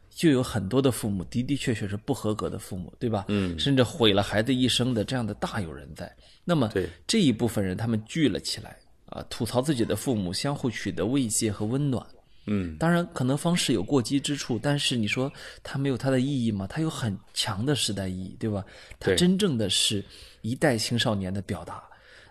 [0.09, 3.25] 就有很多的父母的的确确是不合格的父母，对吧？
[3.27, 6.11] 嗯，甚至毁了孩子一生的这样的大有人在。
[6.43, 8.75] 那么对这一部分人他们聚了起来
[9.05, 12.03] 啊，吐槽自己的父母，相互取得慰藉和温暖。
[12.45, 16.65] 嗯，当然，可能方式有过激之处，但是你说它没有它的意义吗？
[16.67, 18.65] 它有很强的时代意义，对吧？
[18.99, 20.03] 它真正的是
[20.41, 21.83] 一代青少年的表达。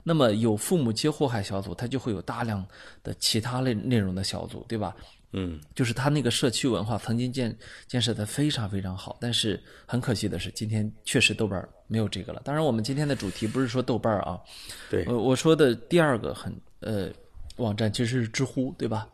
[0.03, 2.67] 那么有父母皆祸害小组，它就会有大量
[3.03, 4.97] 的其他类内容的小组，对吧？
[5.33, 7.55] 嗯，就是他那个社区文化曾经建
[7.87, 12.41] 建设的非常非常好，但是很可惜的是，今天确实豆瓣儿没有这个了。
[12.47, 14.41] 当然，我们今天的主题不是说豆瓣儿啊，
[14.91, 17.11] 对，我我说的第二个很呃
[17.57, 19.07] 网站其实是知乎，对吧？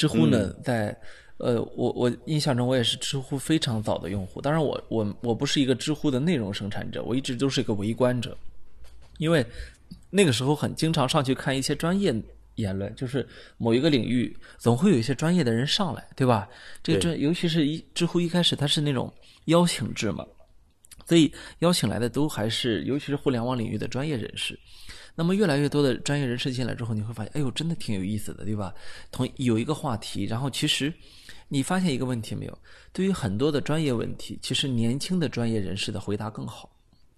[0.00, 0.96] 知乎呢，在
[1.36, 8.34] 呃我我印象中我也是知乎非常早的用户，当然我我我不是一个知乎的内容生产者，我一直都是一个围观者，
[9.18, 9.44] 因为
[10.08, 12.14] 那个时候很经常上去看一些专业
[12.54, 16.48] 言论，就是某一个领域总会有一些专业的人上来，对吧？
[16.82, 19.12] 这对这尤其是一知乎一开始它是那种
[19.44, 20.24] 邀请制嘛，
[21.06, 24.58] 所以邀请来的都还是尤其是互联网领域的专业人士。
[25.14, 28.74] 那么越来越多的专业人士进来之后，你会发现，哎呦，真的挺有意思的，对吧？
[29.10, 30.92] 同有一个话题，然后其实
[31.48, 32.58] 你发现一个问题没有？
[32.92, 36.70] 对于很多的专业问题，其实年轻的专业人士的回答更好。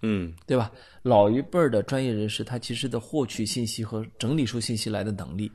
[0.05, 0.73] 嗯，对吧？
[1.03, 5.51] 老一辈儿的专业人士，他其实的获取信息和整理出信息来的能力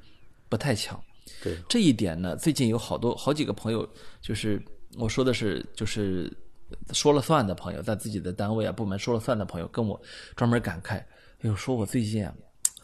[0.48, 0.98] 不太强。
[1.44, 3.88] 对，这一点呢，最近有好多好几个朋友，
[4.22, 4.62] 就是
[4.98, 6.32] 我说的是，就是
[6.94, 10.00] 说了算的朋友，在自己的单位啊部门说了算的朋友，跟我
[10.38, 11.04] 专门感慨，
[11.40, 12.34] 哎呦，说我最近啊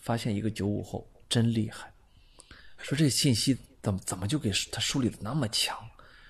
[0.02, 1.92] 发现一个九五后真厉害，
[2.78, 5.78] 说这信息怎么怎么就给他梳理的那么强，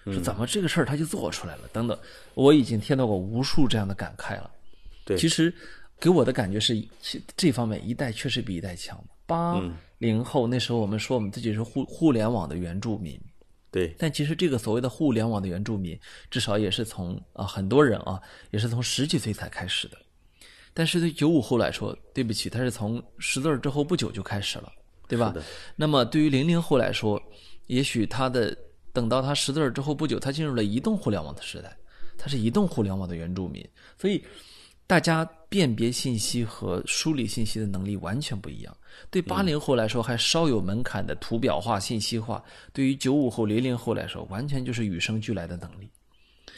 [0.05, 1.99] 说怎么这个事儿他就做出来了，等等，
[2.33, 4.49] 我已经听到过无数这样的感慨了。
[5.05, 5.53] 对，其实
[5.99, 9.03] 给我的感觉是，其这方面一代确实比一代强。
[9.25, 9.61] 八
[9.97, 13.19] 零后那时候我们说我们自己是互互联网的原住民，
[13.71, 19.97] 对，但其实这个所谓的互联网的原住民，至少也是从啊很多人啊也是从十几岁才开始的。
[20.73, 24.71] 但是对九五后来说，对不起，他是从识字儿之后不久就开始了，
[25.07, 25.33] 对吧？
[25.75, 27.21] 那么对于零零后来说，
[27.67, 28.57] 也许他的
[28.91, 31.77] 等到他识字儿之后不久，他进入了移动互联网的时代，
[32.17, 33.63] 他是移动互联网的原住民，
[33.99, 34.23] 所以
[34.87, 38.75] 大家辨别信息和梳理信息的能力完全不一样。
[39.09, 45.89] 对八零后来说还稍有门槛的图表化、信息化，对于九五后、零零后来说，完全就是与生俱来的能力。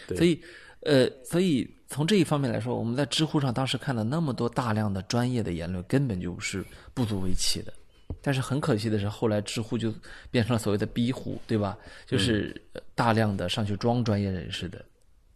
[0.10, 0.40] 所以，
[0.86, 7.74] 呃，所以从这一方面来说，我们在知乎上当时看到那么多大量的专业的言论，根本就是不足为奇的。
[8.22, 9.94] 但是很可惜的是，后来知乎就
[10.30, 11.76] 变成了所谓的逼乎，对吧？
[12.06, 14.84] 就是呃大量的上去装专业人士的，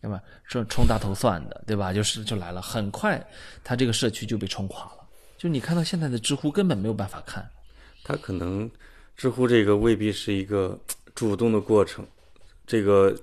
[0.01, 0.21] 对吧？
[0.43, 1.91] 说冲大头算的，对吧？
[1.91, 3.23] 就是就来了，很快
[3.63, 5.07] 他这个社区就被冲垮了。
[5.37, 7.47] 就你看到现在的知乎根本没有办法看，
[8.03, 8.69] 他可能
[9.17, 10.79] 知乎这个未必是一个
[11.15, 12.05] 主动的过程，
[12.67, 13.15] 这个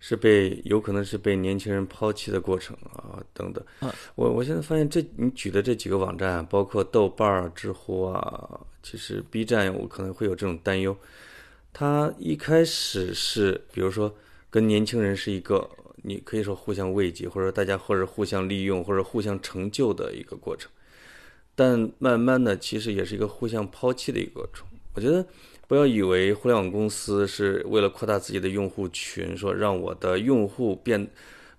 [0.00, 3.62] 是被有可能是被年轻人抛弃的过程啊，等等。
[3.82, 10.96] 嗯我我现在发现这你举的这几个网站啊，包括豆瓣儿、知乎啊，其实 B 站我可能会有这种担忧。
[11.72, 14.12] 它一开始是比如说
[14.48, 15.70] 跟年轻人是一个
[16.02, 20.70] 你可以说互相慰藉，或者说大家或者互相利用，或者互相成就的一个过程。
[21.54, 24.66] 但慢慢的，其实也是一个互相抛弃的一个过程。
[24.94, 25.24] 我觉得
[25.70, 31.08] 不要以为互联网公司是为了扩大自己的用户群，说让我的用户变，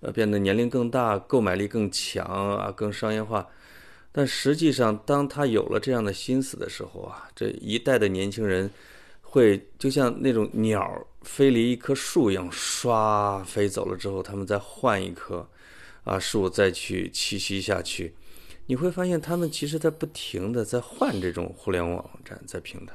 [0.00, 3.48] 呃，变得年龄更大，购买力更强啊，更商业化。
[4.12, 8.70] 但实际上，当他有了这样的心思的时候啊，这一代的年轻人
[9.22, 15.48] 会就像那种鸟飞离一棵树一样，唰飞走了之后，他们再换一棵
[16.04, 18.14] 啊树再去栖息下去。
[18.66, 22.92] 你会发现，他们其实在不停的在换这种互联网网站，在平台。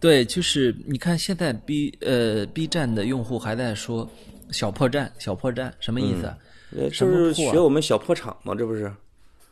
[0.00, 4.08] 对，就是你看现在 B 呃 B 站的用户还在说
[4.50, 6.34] 小破站，小破站什么意思
[6.90, 8.90] 就是学我们小破厂嘛，这不是？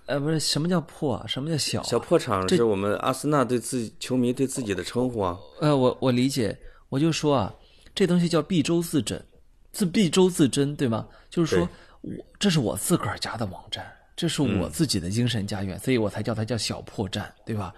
[0.06, 1.26] 呃，不是什么叫破啊？
[1.26, 1.84] 什么叫小啊？
[1.84, 5.38] 小破厂是我们阿森纳对自己球迷对自己的称呼啊。
[5.60, 6.56] 呃，我我理解，
[6.88, 7.54] 我就说啊，
[7.94, 9.22] 这东西叫必周自诊，
[9.70, 11.06] 自必周自珍，对吗？
[11.28, 11.68] 就是说
[12.00, 17.74] 我这是我自个儿家的网站，这是我自己的精神家园，所以我才叫它叫小破站，对吧？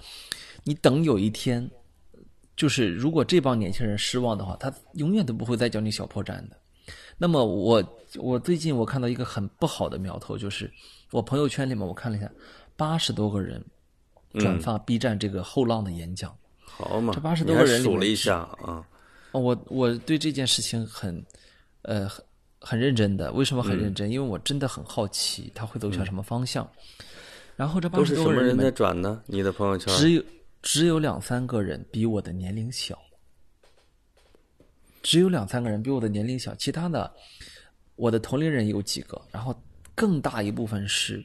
[0.63, 1.69] 你等有一天，
[2.61, 6.57] 就是如果这帮年轻人失望的话，他永远都不会再叫你小破站的。
[7.17, 7.83] 那么我
[8.17, 10.71] 我最近我看到一个很不好的苗头，就是
[11.11, 12.31] 我朋友圈里面我看了一下，
[12.77, 13.65] 八十多个人
[14.35, 16.37] 转发 B 站这个后浪的演讲。
[16.67, 18.85] 好嘛，这八十多个人数了一下啊。
[19.33, 21.25] 哦，我我对这件事情很，
[21.81, 22.23] 呃，很
[22.61, 23.33] 很认真的。
[23.33, 24.11] 为什么很认真？
[24.11, 26.71] 因为我真的很好奇他会走向什么方向。
[27.57, 29.23] 然后这八十多个人里面，转呢？
[29.25, 29.97] 你的朋友圈？
[29.97, 30.23] 只有
[30.63, 32.99] 只有两三个人比我的年龄小。
[35.03, 37.11] 只有两三个人比我的年龄小，其他的
[37.97, 39.59] 我的同龄人有几个，然后
[39.95, 41.25] 更大一部分是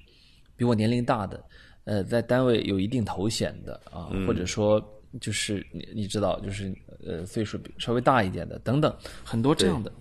[0.56, 1.44] 比我年龄大的，
[1.84, 4.82] 呃，在单位有一定头衔的啊，或者说
[5.20, 6.74] 就是你你知道，就是
[7.06, 8.96] 呃岁数比稍微大一点的等等，
[9.26, 9.92] 很多这样的，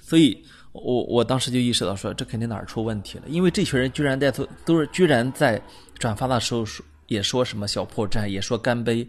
[0.00, 0.42] 所以
[0.72, 5.62] 我我当时就意识到说，这肯定哪儿出问题了，因为这群人居然在做，都是居然在
[5.98, 9.04] 转发的时候说也说什么小破站，也说干杯，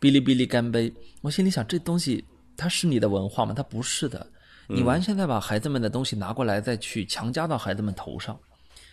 [0.00, 2.24] 哔哩哔哩干杯，我心里想这东西
[2.56, 3.54] 它是你的文化吗？
[3.54, 4.26] 它不是的，
[4.66, 8.38] 你完全在把孩子们的东西拿过来再去强加到孩子们头上，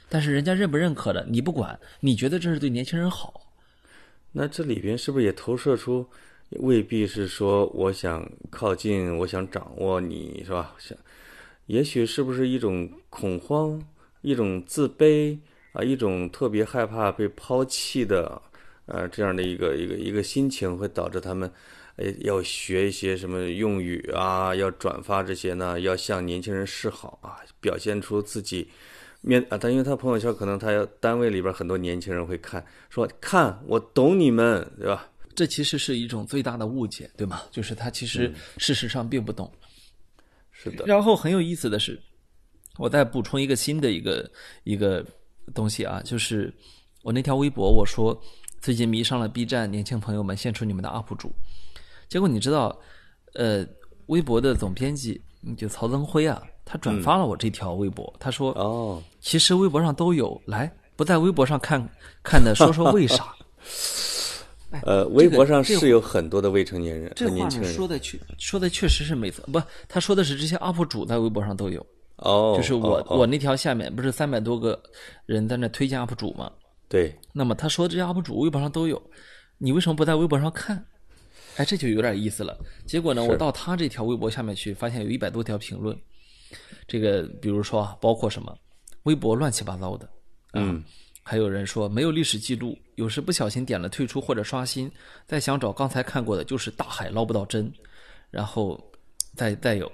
[0.10, 3.41] 但是人家认不认可的你不管，你觉得这是对年轻人好，
[4.31, 6.07] 那这里边是不是也投射出，
[6.51, 10.73] 未必是说我想靠近，我想掌握你，是吧？
[10.79, 10.97] 想，
[11.65, 13.81] 也许是不是一种恐慌，
[14.21, 15.38] 一种自卑
[15.77, 18.41] 啊，一种特别害怕被抛弃的，
[18.87, 21.51] 呃，这样的一个一个一个心情，会导致他们，
[21.97, 28.67] 呃，要学一些什么用语啊，要转发这些呢，要向年轻人示好啊，表现出自己。
[29.21, 35.07] 面啊，他因为他朋友圈可能他要单位里边很多年轻人会看，说看我懂你们，对吧？
[35.35, 37.43] 这其实是一种最大的误解，对吗？
[37.51, 39.51] 就是他其实事实上并不懂。
[40.51, 41.99] 是的，然后很有意思的是，
[42.77, 44.31] 我再补充一个新的一个
[44.63, 45.05] 一个
[45.53, 46.53] 东西啊，就是
[47.03, 48.19] 我那条微博我说
[48.62, 51.31] 最近迷上了 B 站，年轻朋友们献出你们的 UP 主。
[52.10, 52.77] 结果你知道，
[53.33, 53.65] 呃，
[54.07, 55.21] 微博的总编辑
[55.57, 61.88] 就曹增辉啊，他转发了我这条微博，他说哦，其实微博上都有，来不在微博上看
[62.23, 63.36] 看的说说为啥？
[64.71, 67.73] 哎呃，微博上是有很多的未成年人这话呢和年轻人。
[67.73, 71.86] 说的确说的确实是没错，不，他说的是这些 UP 主在微博上都有，
[72.17, 74.82] 哦，就是我、哦哦我那条下面不是三百多个
[75.25, 76.51] 人在那推荐 UP 主吗？
[76.89, 79.01] 对那么他说这些 UP 主微博上都有，
[79.58, 80.86] 你为什么不在微博上看？
[81.58, 82.58] 哎，这就有点意思了。
[82.86, 85.97] 结果呢，我到他这条微博下面去，发现有一百多条评论。
[86.88, 88.58] 这个比如说啊，包括什么
[89.03, 90.12] 微博乱七八糟的，啊
[90.53, 90.84] 嗯，
[91.23, 94.89] 还有人说没有历史记录，有时不小心点了退出或者刷新，
[95.25, 97.71] 再想找刚才看过的，就是大海捞不到针。
[98.30, 98.80] 然后
[99.36, 99.91] 再再有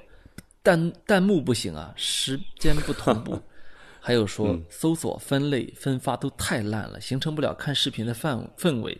[0.63, 3.39] 弹弹幕不行啊，时间不同步。
[4.05, 8.99] 还有说搜索、分类、分发都太烂了，形成不了看视频的范氛围。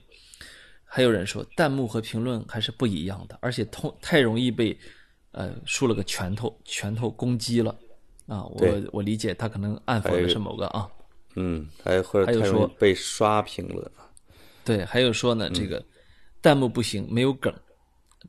[0.86, 4.78] 还有人说弹幕和评论还是不一样的，而且通太容易被
[5.32, 7.76] 呃竖了个拳头拳头攻击了
[8.28, 8.46] 啊！
[8.46, 10.88] 我我理解他可能暗讽的是某个啊，
[11.36, 13.92] 嗯，还或者还有太容易说被刷评论，
[14.64, 15.84] 对，还有说呢，这个
[16.42, 17.54] 弹幕不行，没有梗。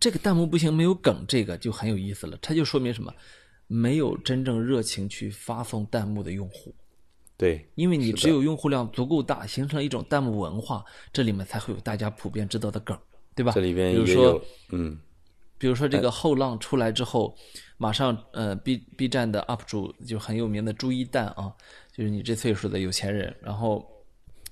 [0.01, 2.39] 这个弹幕不行，没有梗，这个就很有意思了。
[2.43, 3.13] 它就说明什么？
[3.67, 6.75] 没有真正热情去发送弹幕的用户，
[7.35, 12.97] 对，因为你只有用户量足够大，形成一种弹幕文化，这里面才会有大家普遍知道的梗，
[13.35, 13.53] 对吧？
[13.53, 14.99] 这里边比如说也有，嗯，
[15.57, 17.35] 比如说这个后浪出来之后，
[17.79, 21.51] 马上呃 B B 站的 UP 主就很有名的朱一蛋啊，
[21.91, 23.83] 就是你这岁数的有钱人，然后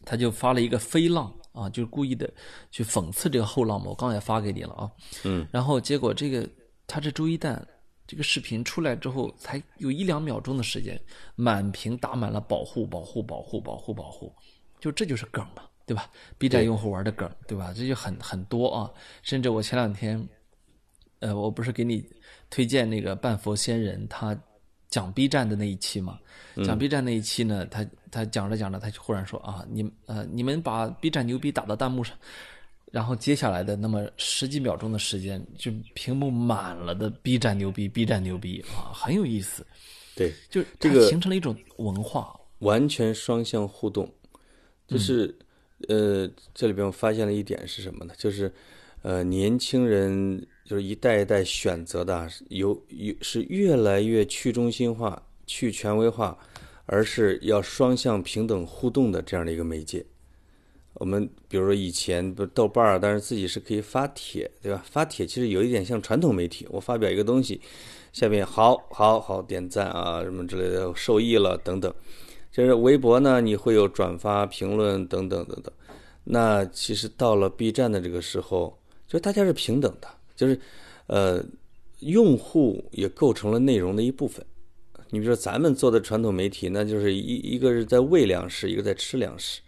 [0.07, 2.28] 他就发了一个飞浪啊，就是故意的
[2.70, 4.90] 去讽刺这个后浪嘛，我刚才发给你了啊，
[5.24, 6.48] 嗯，然后结果这个
[6.86, 7.66] 他这朱一蛋
[8.06, 11.00] 这个视频出来之后，才有一两秒钟的时间，
[11.36, 14.34] 满屏打满了保护保护保护保护保护，
[14.80, 17.72] 就这就是梗嘛，对吧？B 站用户玩的梗，对吧？
[17.74, 18.90] 这就很很多啊，
[19.22, 20.28] 甚至我前两天。
[21.20, 22.04] 呃，我不是给你
[22.50, 24.36] 推荐那个半佛仙人他
[24.92, 26.18] 讲 B 站的那一期嘛？
[26.62, 32.14] 讲 B 站那一期呢，他他讲着讲着，他就忽然说啊，你呃你们把 B 站牛逼打到弹幕上，
[32.90, 39.66] 然后接下来的那么十几秒钟的时间，就屏幕满了的 B 站牛逼，B 站牛逼啊，很有意思，
[40.14, 44.07] 对，就是这个形成了一种文化，完全双向互动，
[44.87, 45.35] 就是、
[45.88, 48.12] 呃，这里边我发现了一点是什么呢？
[48.18, 48.52] 就是
[49.00, 56.35] 呃，年轻人就是一代一代选择的，有有是越来越去中心化、去权威化，
[56.87, 60.02] 而是要双向平等互动的这样的一个媒介。
[60.94, 64.82] 我们比如说以前不豆瓣儿，但是自己是可以发帖，对吧？
[64.90, 67.61] 发帖其实有一点像传统媒体，我发表一个东西，
[68.14, 71.92] 下面好好好点赞啊什么之类的，受益了等等。
[72.50, 75.70] 就是微博呢，你会有转发、评论等等等等。
[76.24, 80.08] 那其实到了 B 站的这个时候，就大家是平等的，
[80.42, 80.58] 就是
[81.06, 81.44] 呃，
[82.00, 84.44] 用户也构成了内容的一部分。
[85.10, 89.60] 你比如说咱们做的传统媒体，那就是一一个是在喂粮食，一个在吃粮食。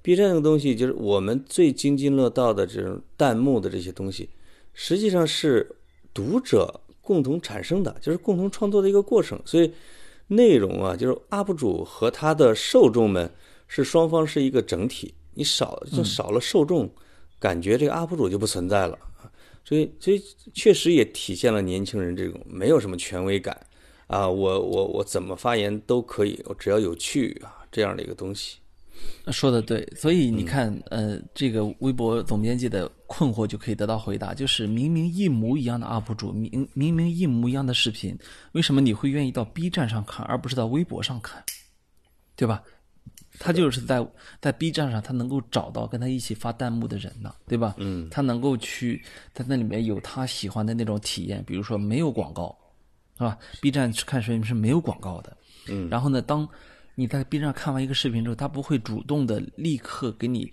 [0.00, 4.28] B 站这个东西，就是我们最津津乐道的这种弹幕的这些东西，
[4.74, 5.74] 实际上是
[6.14, 9.40] 读者共同产生的，就是共同创作的一个过程。
[9.44, 9.72] 所以
[10.28, 13.28] 内容啊，就是 UP 主和他的受众们
[13.66, 15.14] 是双方是一个整体。
[15.34, 16.90] 你少就少了受众，
[17.40, 18.98] 感觉这个 UP 主就不存在了。
[19.64, 23.58] 所以所以确实也体现了年轻人这种没有什么权威感
[24.06, 28.58] 啊，我我我怎么发言都可以，我只要有趣啊这样的一个东西。
[29.32, 38.16] 说的对，所以你看，呃，这个微博总编辑的困惑就可以得到回答，就是明明一模一样的 UP 主，明明明一模一样的视频，
[38.52, 41.42] 为什么你会愿意到 B 站上看，而不是到微博上看？
[42.36, 42.62] 对吧？
[43.44, 44.06] 他就是在
[44.40, 47.74] 在 B 站上，他能够找到跟他一起发弹幕的人呢，对吧？
[47.78, 49.02] 嗯，他能够去
[49.34, 52.56] 在那里面有他喜欢的那种体验，比如说没有广告，
[53.18, 55.36] 是吧？B 站去看视频是没有广告的，
[55.68, 56.48] 嗯，然后呢，当
[56.94, 60.48] 你在 B 站看完一个视频之后，他不会主动的立刻给你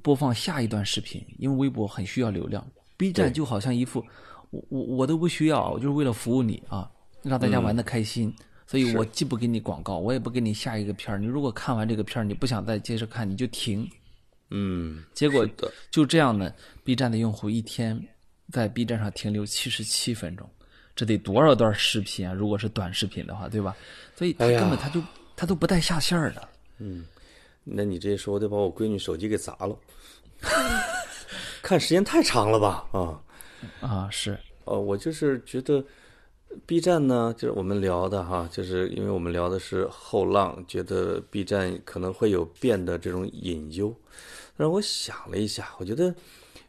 [0.00, 4.02] 播放下一段视频，因为微博很需要流量，B 站就好像一副
[4.48, 6.90] 我我我都不需要，我就是为了服务你啊，
[7.22, 8.34] 让大家玩的开心。
[8.70, 11.18] 所以我既不给你广告，我也不给你下一个片儿。
[11.18, 13.84] 你如果看完这个片儿，你不想再接着看，你就停。
[14.50, 15.44] 嗯，结果
[15.90, 16.54] 就这样呢
[16.84, 18.00] ，B 站的用户一天
[18.52, 20.48] 在 B 站上停留七十七分钟，
[20.94, 22.32] 这得多少段视频啊？
[22.32, 23.76] 如果是短视频的话，对吧？
[24.14, 25.02] 所以他根本他就、
[25.34, 26.48] 他都不带下线的。
[26.78, 27.04] 嗯。
[27.64, 29.76] 那你这说，我得把我闺女手机给砸了，
[31.60, 32.86] 看时间太长了吧？
[32.92, 33.20] 啊，
[33.80, 35.84] 啊，是，呃，我就是觉得
[36.66, 43.94] B 站呢，就是我们聊的哈，就是因为我们聊的是后浪，觉得 B 站可能会有变的这种隐忧。
[44.56, 46.14] 但是我想了一下，我觉得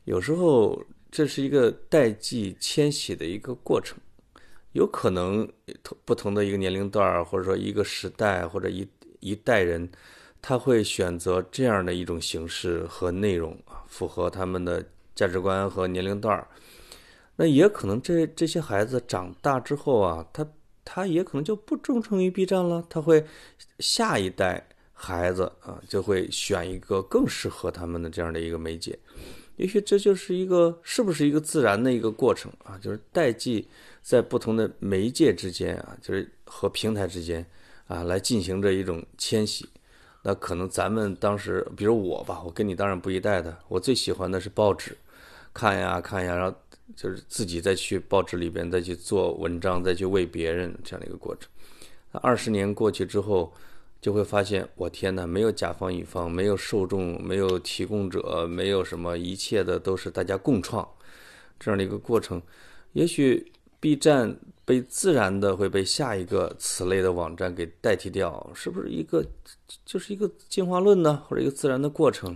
[0.06, 3.98] 有时候这是一个代际迁徙的一个过程，
[4.72, 5.48] 有可能
[6.06, 8.88] 不同的一个年龄段，或者说一个时代或者一
[9.20, 9.90] 一代人，
[10.42, 13.58] 他会选择这样的一种形式和内容，
[13.88, 16.48] 符合他们的价值观和年龄段。
[17.36, 20.48] 那也可能这这些孩子长大之后啊，他
[20.84, 23.26] 他也可能就不忠诚于 B 站了，他会
[23.80, 28.98] 下一代孩子啊就会选一个更适合他们的这样的一个媒介。
[29.58, 32.80] 也许这就是一个是不是一个自然的一个过程啊？
[32.80, 33.68] 就是代际
[34.02, 37.46] 在不同的媒介之间啊，就是和平台之间
[37.88, 39.68] 啊，来进行着一种迁徙。
[40.24, 44.98] 那可能咱们当时，比如我吧，我跟你当然不一代的，我最喜欢的是报纸，
[45.54, 46.58] 看呀看呀，然后
[46.96, 51.50] 就是自己再去报纸里边再去做文章，再去为别人这样的一个过程。
[52.12, 53.54] 那二十年过去之后，
[54.02, 60.88] 就会发现，我天哪，没有甲方乙方，没有受众，没有提供者，没有什么，一切的都是大家共创
[61.60, 62.42] 这样的一个过程。
[62.94, 64.36] 也许 B 站
[64.66, 69.26] 被自然的会被下一个此类的网站给代替掉，是不是一个
[69.86, 72.36] 就是一个进化论呢，或者一个自然的过程？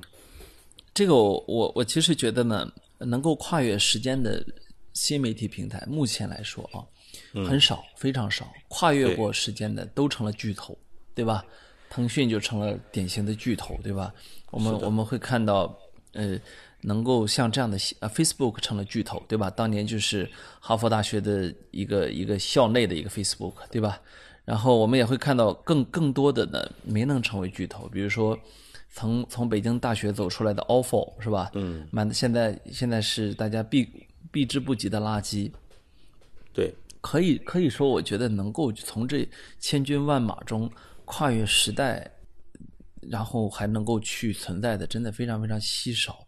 [0.93, 4.46] 这个我我我其实觉得呢，能够跨越时间的
[4.93, 6.84] 新媒体平台，目前来说啊，
[7.46, 8.48] 很少，非常少。
[8.68, 10.78] 跨越过时间的都成了巨头，
[11.14, 11.46] 对吧？
[11.89, 14.14] 腾讯就成了典型的巨头，对吧？
[14.52, 15.78] 我们我们会看到，
[16.14, 16.38] 呃，
[16.82, 19.50] 能够像这样的呃，Facebook 成了巨头，对吧？
[19.50, 20.30] 当年就是
[20.60, 24.02] 哈佛大学的一个一个校内的一个 Facebook，对吧？
[24.43, 28.38] 然后我们也会看到更更多的呢没能成为巨头，比如说
[28.96, 31.52] 从从北京大学走出来的 ofo 是吧？
[31.54, 33.86] 嗯，满现在现在是大家避
[34.32, 35.52] 避之不及的垃圾，
[36.54, 39.28] 对，可以可以说，我觉得能够从这
[39.60, 40.72] 千军万马中
[41.04, 42.10] 跨越时代，
[43.02, 46.26] 然后还能够去存在的，真的非常非常稀少。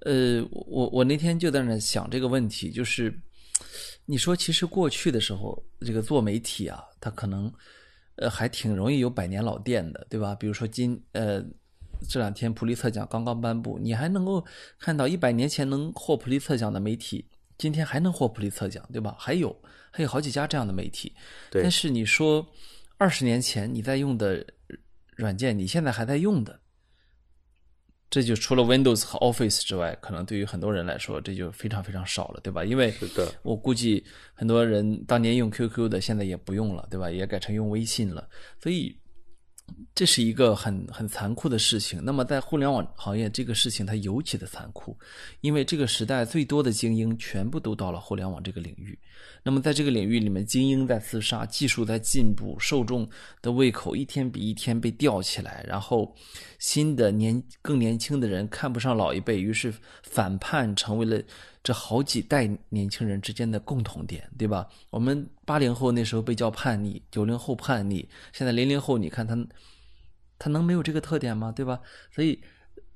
[0.00, 3.14] 呃，我我那天就在那想这个问题，就是
[4.06, 7.52] 你说，其实过去的时候，这个做媒体啊，它可能
[8.14, 10.34] 呃还挺容易有百年老店的，对吧？
[10.34, 11.44] 比如说今呃
[12.08, 14.44] 这两天普利策奖刚刚颁布，你还能够
[14.78, 17.24] 看到一百年前能获普利策奖的媒体，
[17.58, 19.16] 今天还能获普利策奖，对吧？
[19.18, 19.54] 还有
[19.90, 21.12] 还有好几家这样的媒体，
[21.50, 22.46] 对但是你说
[22.98, 24.44] 二十年前你在用的
[25.16, 26.60] 软件，你现在还在用的，
[28.10, 32.64] 这就除了 Windows 和 Office 之外，可能对于很多人来说，这就非常非常少了，对吧？
[32.64, 32.94] 因为
[33.42, 37.10] 我估计很多人当年用 QQ 的，现在也不用了，对吧？
[37.10, 38.28] 也改成用微信了，
[38.62, 38.96] 所以
[39.94, 42.04] 这是一个很很残酷的事情。
[42.04, 44.96] 那么在互联网行业，这个事情它尤其的残酷，
[45.40, 48.98] 因为这个时代最多的精英全部都到了互联网这个领域。
[49.42, 53.08] 那么在这个领域里面，精英在厮杀，技术在进步，受众
[53.40, 56.14] 的胃口一天比一天被吊起来，然后
[56.58, 61.22] 新的年更年轻的人看不上老一辈，于是反叛成为了
[61.62, 64.66] 这好几代年轻人之间的共同点，对吧？
[64.90, 69.34] 我们八零后那时候被叫叛逆，九零后叛逆，现在零零后，你看他
[70.38, 71.52] 他能没有这个特点吗？
[71.52, 71.80] 对吧？
[72.14, 72.38] 所以，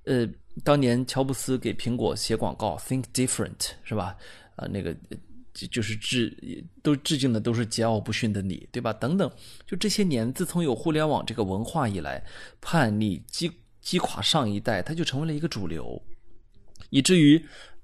[0.05, 0.29] 呃，
[0.65, 4.17] 当年乔布斯给苹果写广告，Think Different，是吧？
[4.57, 4.95] 啊、那个
[5.55, 6.37] 就就是致
[6.83, 8.93] 都致敬的都是桀骜不驯的你，对吧？
[8.93, 9.31] 等等，
[9.67, 12.23] 就这些年，自从有互联网这个文化以来，
[12.61, 16.03] 叛逆击击垮上一代，它就成为了一个主流。
[16.91, 17.43] 以至于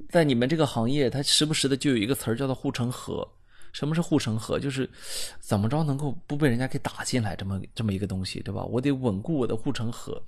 [0.09, 3.27] 在你们这个行业，它时不时的就有一个词儿叫做护城河。
[3.77, 4.59] 什么是护城河？
[4.59, 4.89] 就是
[5.39, 8.65] 怎么着能够不被人家给打进来，这么这么一个东西，对吧？
[8.65, 10.19] 我得稳固我的护城河，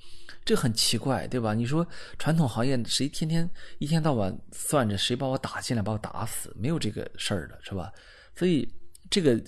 [0.44, 1.54] 这很奇怪，对吧？
[1.54, 1.86] 你说
[2.18, 7.90] 传统行业谁天天一天到晚算着谁把我打进来，把我打死，没有这个事儿的，是吧？
[8.36, 8.70] 所以
[9.08, 9.42] 这个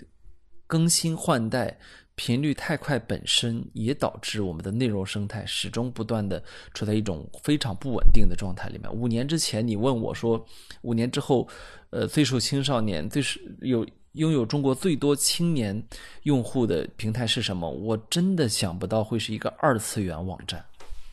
[0.67, 1.79] 更新换代
[2.23, 6.43] 频率太快，本身也导致我们的内容生态始终不断的
[6.75, 8.93] 处在一种非常不稳定的状态里面。
[8.93, 10.45] 五年之前你问我说，
[10.83, 11.49] 五年之后。
[11.93, 15.85] 呃，最受青少年最是有拥有中国最多青年
[16.23, 17.68] 用户的平台是什么？
[17.68, 20.64] 我真的想不到会是一个二次元网站。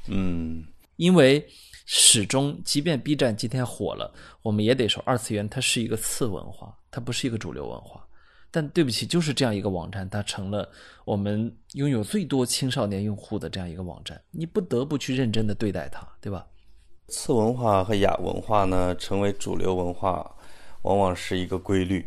[0.08, 0.64] 嗯，
[0.98, 1.44] 因为
[1.88, 8.07] 始终，即便 B 站今天火了，我们也得说二次元它是一个次文化，它不是一个主流文化。
[8.52, 10.70] 但对不起，就是这样一个网站，它成了
[11.06, 16.48] 我们拥有最多青少年用户的这样一个网站，你不得不去认真的对待它，对吧？
[17.08, 20.34] 次文化和亚文化呢，成为主流文化。
[20.84, 22.06] 往往是一个规律，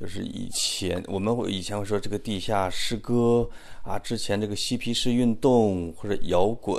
[0.00, 3.46] 就是以前我们会以前会说这个地下诗歌
[3.82, 6.78] 啊，之前这个嬉皮士运动或者摇滚，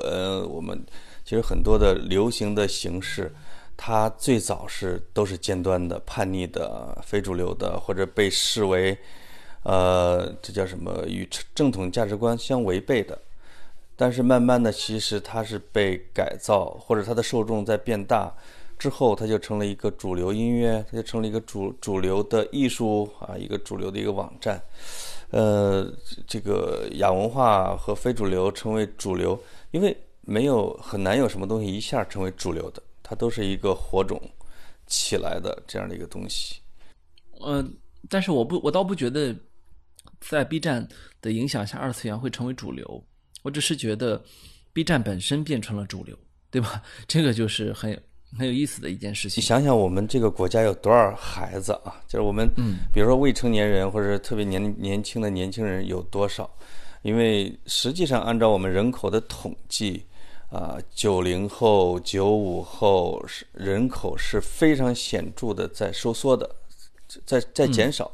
[0.50, 0.84] 我们
[1.24, 3.32] 其实很多的流行的形式，
[3.78, 8.98] 它最早是都是尖端的、叛逆的、非主流的，或者被视为
[9.64, 11.26] 呃这叫什么与
[11.56, 13.18] 正统价值观相违背的。
[13.96, 18.34] 但是慢慢的，其实它是被改造，或者它的受众在变大。
[18.78, 24.62] 之后，它就成了一个主流音乐，它就成了一个主主流的艺术啊，一个主流的一个网站。
[25.32, 25.92] 呃，
[26.28, 34.20] 这个亚文化和非主流成为主流，因为没有很难有什么东西一下成为主流的，它都是一个火种
[34.86, 36.56] 起来的这样的一个东西。
[37.46, 37.74] 嗯，
[38.10, 39.36] 但是我不，我倒不觉得
[40.20, 40.88] 在 B 站
[41.22, 43.04] 的影响下，二次元会成为主流。
[43.44, 44.22] 我只是觉得
[44.74, 46.18] B 站本身变成了主流，
[46.52, 46.82] 对吧？
[47.08, 47.98] 这个就是很。
[48.38, 49.42] 很有意思的一件事情。
[49.42, 51.96] 你想想，我们这个国家有多少孩子啊？
[52.10, 56.48] 就是我们，嗯，比如说未成年人或者特别年年轻的年轻人有多少？
[57.04, 60.06] 因为实际上，按照我们人口的统计，
[60.50, 66.50] 啊，九零后、九五后是人口是非常显著的在收缩的，
[67.26, 68.12] 在在减少。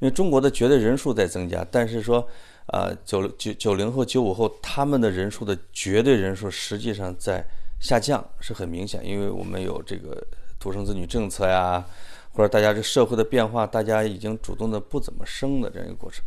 [0.00, 2.26] 因为中国的绝对人数在增加，但是说，
[2.66, 7.44] 啊，九九九零后、九五后他们的人数的绝对人数实际上在。
[7.78, 10.16] 下降是很明显，因为我们有这个
[10.58, 11.84] 独生子女政策呀，
[12.32, 16.24] 或者大家这社会的变化，大家已经主动的不怎么生的这样一个过程。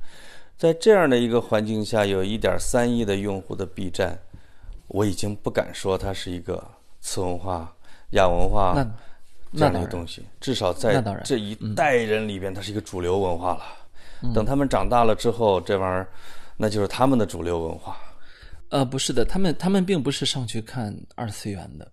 [0.60, 4.20] 在这样的一个环境下，有一点三亿的用户的 B 站，
[4.90, 6.64] 我已经不敢说它是一个
[7.00, 7.74] 次文化、
[8.12, 8.76] 亚文化
[9.54, 13.64] 这样的一个东西，至少在这一代人里边，它是一个主流文化了。
[14.34, 16.08] 等他们长大了之后，这玩意儿
[16.58, 17.98] 那就是他们的主流文化。
[18.70, 21.92] 呃，不是的，他们他们并不是上去看二次元的。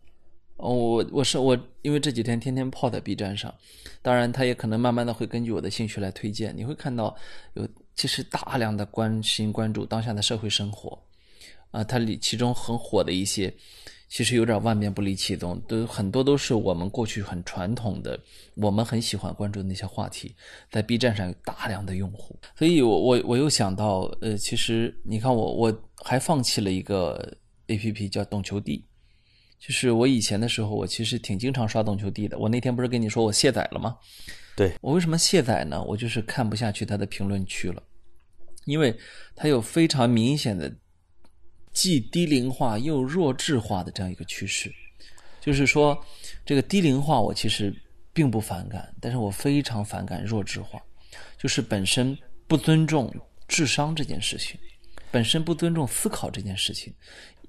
[0.56, 3.54] 哦，我我是我，因为这几天天天泡在 B 站上，
[4.02, 6.54] 当然他也可能慢慢的会根据我的兴趣来推荐。
[6.56, 7.14] 你会看到
[7.54, 10.98] 有其实大量的关心关注当下的社会生活，
[11.76, 13.52] 啊，它里其中很火的一些。
[14.08, 18.16] 其实有点万变不离其宗，都很多都是我们过去很传统的，
[18.54, 20.32] 我们很喜欢关注的那些话题，
[20.70, 28.84] 在 B 站上有大量的用户，所以我我我又想到，呃，其实你看我我还放弃了一个 A P P 叫懂球帝，
[29.58, 32.38] 就是我以前的时候，我其实挺经常刷懂球帝的。
[32.38, 33.96] 我那天不是跟你说我卸载了吗？
[34.54, 35.82] 对我为什么卸载呢？
[35.82, 37.82] 我就是看不下去他的评论区了，
[38.66, 38.96] 因为
[39.34, 40.72] 他有非常明显的。
[41.76, 44.72] 既低龄化又弱智化的这样一个趋势，
[45.38, 46.02] 就是说，
[46.42, 47.70] 这个低龄化我其实
[48.14, 50.82] 并不反感，但是我非常反感弱智化，
[51.36, 52.16] 就是本身
[52.48, 53.14] 不尊重
[53.46, 54.58] 智商这件事情，
[55.10, 56.90] 本身不尊重思考这件事情。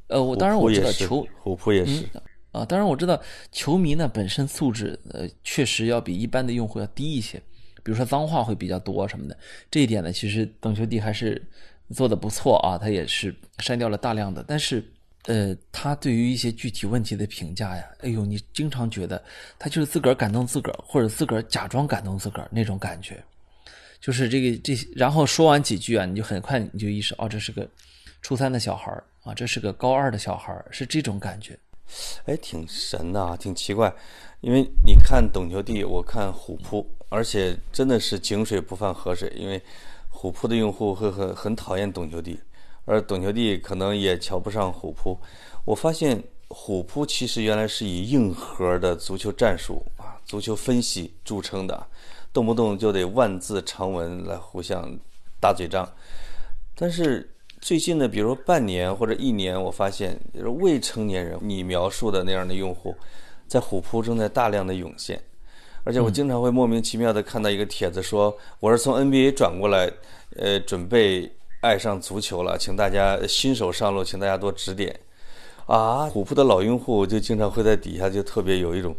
[0.07, 2.03] 呃，我当然我知道球虎扑也是
[2.51, 3.17] 啊，当然我知道
[3.53, 7.41] 球迷呢本身素质呃确实要比一般的用户要低一些，
[7.82, 9.39] 比如说脏话会比较多什么的，
[9.71, 11.41] 这一点呢其实邓球帝还是。
[11.93, 14.83] 做的不错啊，他也是删掉了大量的，但是，
[15.25, 19.23] 呃，他对于一些具体问题的评价呀，哎呦，你经常觉得
[19.57, 23.23] 他就是自个儿感动自个儿，或者自个儿假装感动自个儿那种感觉，
[24.01, 27.65] 就是这个这，然后说完几句啊，你就很快你就意识哦，这是个
[28.21, 31.57] 初三的小孩儿啊，这是个高二的小孩儿，是这种感觉，
[32.25, 33.93] 哎，挺神的啊，挺奇怪，
[34.41, 39.61] 因为你看懂球帝，我看虎扑，而且真的是井水不犯河水，因为。
[40.20, 42.39] 虎扑的用户会很很讨厌懂球帝，
[42.86, 45.15] 而懂球帝可能也瞧不上虎扑。
[45.63, 51.86] 我发现虎扑其实原来是以硬核的足球战术啊、足球分析著称的，
[52.34, 54.91] 动不动就得万字长文来互相
[55.39, 55.88] 打嘴仗。
[56.74, 62.95] 但是最近的，比如半年或者一年，我发现就是未成年人你描述的那样的用户，
[63.47, 65.22] 在虎扑正在大量的涌现，
[65.88, 69.89] 而且我经常会莫名其妙的看到一个帖子说我是从 NBA 转过来，
[70.35, 71.31] 呃，准备
[71.61, 74.93] 爱上足球了，请大家新手上路，请大家多指点。
[75.65, 78.93] 啊，虎扑的老用户就经常会在底下就特别有一种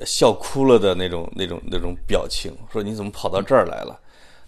[0.00, 3.98] 笑哭了的那种、那种、那种表情，说你怎么跑到这儿来了？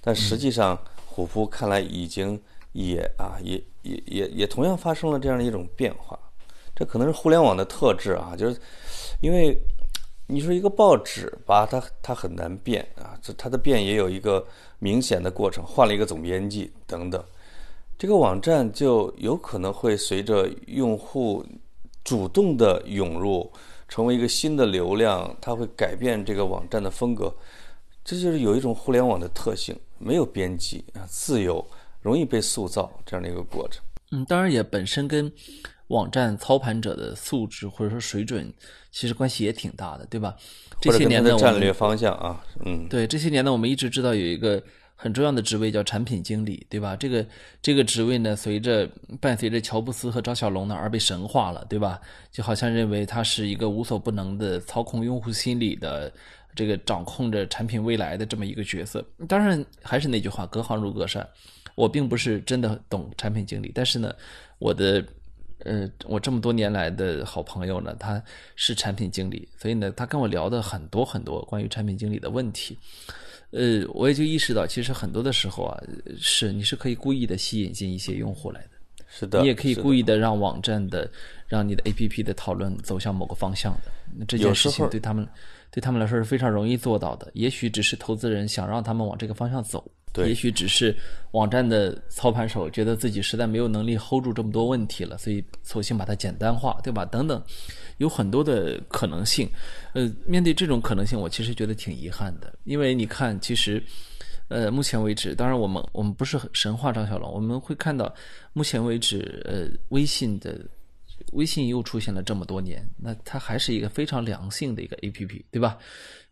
[0.02, 2.38] 但实际上，虎扑看来已经
[2.72, 6.18] 也啊，也也也也同样发生了这样的一种变化。
[6.74, 8.60] 这可能是互联网的特质啊，就是
[9.22, 9.58] 因为
[10.26, 14.44] 你说一个报纸吧，它它很难变啊，这它的变也有一个
[14.78, 17.22] 明显的过程，换了一个总编辑等等。
[17.96, 21.44] 这个网站就有可能会随着用户
[22.04, 23.50] 主动的涌入，
[23.88, 27.32] 成为一个新的流量，它会改变这个网站的风格。
[28.04, 31.64] 这就是有一种互联网的特性，没有编辑啊，自由，
[32.02, 33.82] 容易被塑造这样的一个过程。
[34.12, 35.32] 嗯，当然也本身跟
[35.88, 38.52] 网站操盘者的素质或者说水准
[38.96, 40.34] 其实关系也挺大的，对吧？
[40.80, 44.62] 这些年的战略方向啊，嗯，对，这些年呢，我们一直知道有一个。
[44.98, 46.96] 很重要的职位叫产品经理，对吧？
[46.96, 47.26] 这个
[47.60, 48.88] 这个职位呢，随着
[49.20, 52.00] 伴随着乔布斯和张小龙呢而被神化了，对吧？
[52.32, 56.10] 就好像认为他是一个无所不能的操控用户心理的
[56.54, 59.04] 这个掌控着产品未来的这么一个角色。
[59.28, 61.28] 当然，还是那句话，隔行如隔山。
[61.74, 64.10] 我并不是真的懂产品经理，但是呢，
[64.58, 65.04] 我的
[65.64, 68.22] 呃，我这么多年来的好朋友呢，他
[68.54, 72.76] 是产品经理，所以呢，他跟我聊的很多很多关于产品经理的问题。
[73.52, 75.82] 呃，我也就意识到，其实很多的时候啊，
[76.18, 78.70] 是你是可以故意的吸引进一些用户来的，
[79.08, 81.10] 是的，你也可以故意的让网站的、
[81.46, 83.90] 让你的 APP 的讨论走向某个方向的。
[84.14, 85.26] 那这件事情对他们、
[85.70, 87.30] 对他们来说是非常容易做到的。
[87.34, 89.82] 也许只是投资人想让他们往这个方向走。
[90.24, 90.96] 也许只是
[91.32, 97.04] 网站的操盘手觉得自己实在没有能力 hold 住这么多问题了，所以索性把它简单化，对吧？
[97.04, 97.42] 等等，
[97.98, 99.48] 有很多的可能性。
[99.92, 103.82] 呃，面对这种可能性，我其实觉得挺遗憾的，因为你看，其实，
[104.48, 108.14] 呃，目前为止，当然我们我们不是神话张小龙，我们会看到，
[108.52, 110.58] 目前为止，呃，微信的
[111.32, 115.76] 微信又出现了这么多年，那它还是一个非常良性的一个 APP，对吧？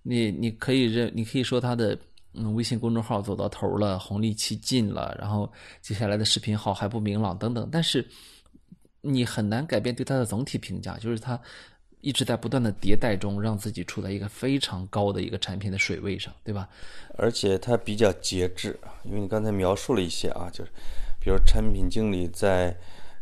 [0.03, 1.99] 你你可以认，你可以说它的。
[2.35, 8.07] 嗯，微信公众号走到头了，红利期尽了，然后接下来的视频号还不明朗等等，但是
[9.01, 11.41] 你很难改变对它的总体评价，就是它
[12.01, 16.68] 一直在不断的迭代中，让自己处在一个非常高的一个产品的水位上，对吧？
[17.16, 20.70] 而且它比较节制啊，因为你刚才描述了一些啊，就是
[21.20, 22.76] 比如产品经理在，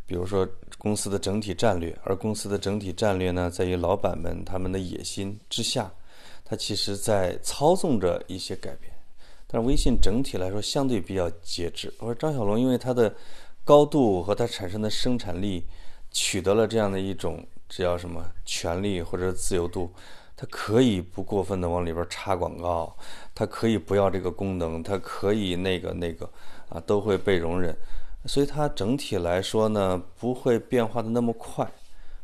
[0.07, 0.49] 比如说
[0.79, 5.93] 公司的整体战略，而公司的整体战略呢，在于老板们他们的野心之下，
[6.45, 8.92] 它其实在操纵着一些改变。
[9.53, 11.93] 但微信整体来说相对比较节制。
[11.99, 13.15] 我说张小龙因为他的
[13.65, 15.67] 高度和他产生的生产力，
[16.11, 19.93] 取得了这样的一种只要什么权利或者自由度，
[20.35, 22.97] 他可以不过分的往里边插广告，
[23.35, 26.27] 他可以不要这个功能，他可以那个那个
[26.71, 27.77] 啊都会被容忍，
[28.25, 31.71] 所以它整体来说呢不会变化的那么快，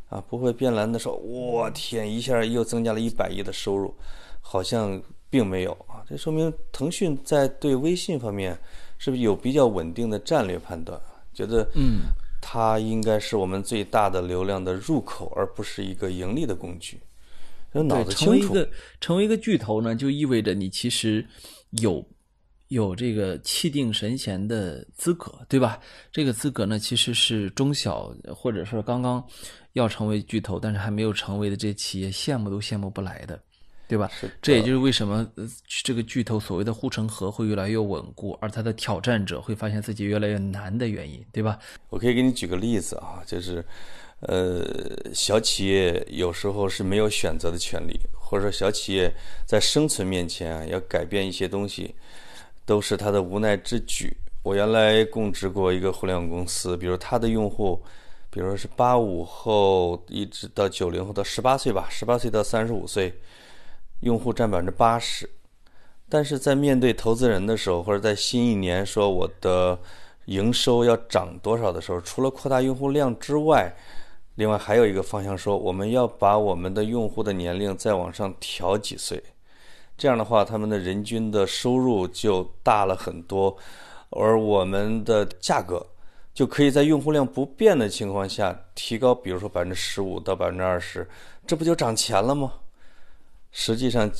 [0.08, 3.94] 啊不会变蓝的时候我天一下又增加了一百亿的收入，
[4.40, 5.02] 好像。
[5.30, 8.58] 并没有啊，这说明腾讯在对微信方面
[8.98, 11.00] 是不是有比较稳定的战略判断？
[11.34, 12.10] 觉得嗯，
[12.40, 17.00] 它应该是我们最大的流量的入口，而不是一个盈利的工具。
[17.72, 18.68] 脑子成为一个
[19.00, 21.24] 成为一个巨头呢，就意味着你其实
[21.82, 22.04] 有
[22.68, 25.78] 有这个气定神闲的资格，对吧？
[26.10, 29.22] 这个资格呢，其实是中小或者说刚刚
[29.74, 33.38] 要成为巨头，但是还没有成为的这些企业羡慕都羡慕不来的。
[33.88, 34.10] 对吧？
[34.42, 35.26] 这也就是为什么
[35.66, 41.58] 这个巨头所谓的护城河会越来越稳固，而它的挑战者会发现自己越来越难的原因，对吧？
[41.88, 43.64] 我可以给你举个例子啊，就是，
[44.20, 44.62] 呃，
[45.14, 49.10] 小企业有时候是没有选择的权利，或者说小企业
[49.46, 51.94] 在生存面前啊，要改变一些东西，
[52.66, 54.14] 都是他的无奈之举。
[54.42, 57.82] 我原来供职过一个互联网公司，比如他的用户，
[58.28, 63.14] 比如说是八五后一直到九零后到十八岁吧，十八岁到三十五岁。
[64.00, 65.28] 用户占百分之八十，
[66.08, 69.78] 但是在面对投资人的时候，或者在新一年说我的
[70.26, 73.74] 营收要涨多少的时候，除了扩大用户量之外，
[74.36, 79.20] 另外还有一个方向说，我们要把我们的用户的年龄再往上调几岁，
[79.96, 83.56] 这样的话，他们的人均的收入就大了很多，
[84.10, 85.84] 而我们的价格
[86.32, 91.04] 就可以在用户量不变的情况下提高，比如说百分之十五到百分之二十，
[91.44, 92.52] 这不就涨钱了吗？
[93.50, 94.10] 实际上，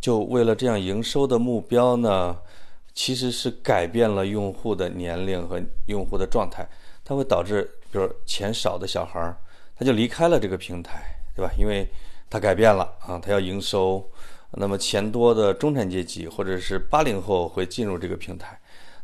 [0.00, 2.36] 就为了这样营收的目标呢，
[2.92, 6.68] 其实是改变了用户的年龄和用户的状态，
[7.04, 9.36] 它会导致，比如钱少的小孩儿，
[9.76, 11.02] 他就离开了这个平台，
[11.34, 11.50] 对吧？
[11.58, 11.88] 因为
[12.30, 14.08] 他改变了啊，他要营收。
[14.56, 18.56] 那么钱多的中产阶级或者是八零后会进入这个平台，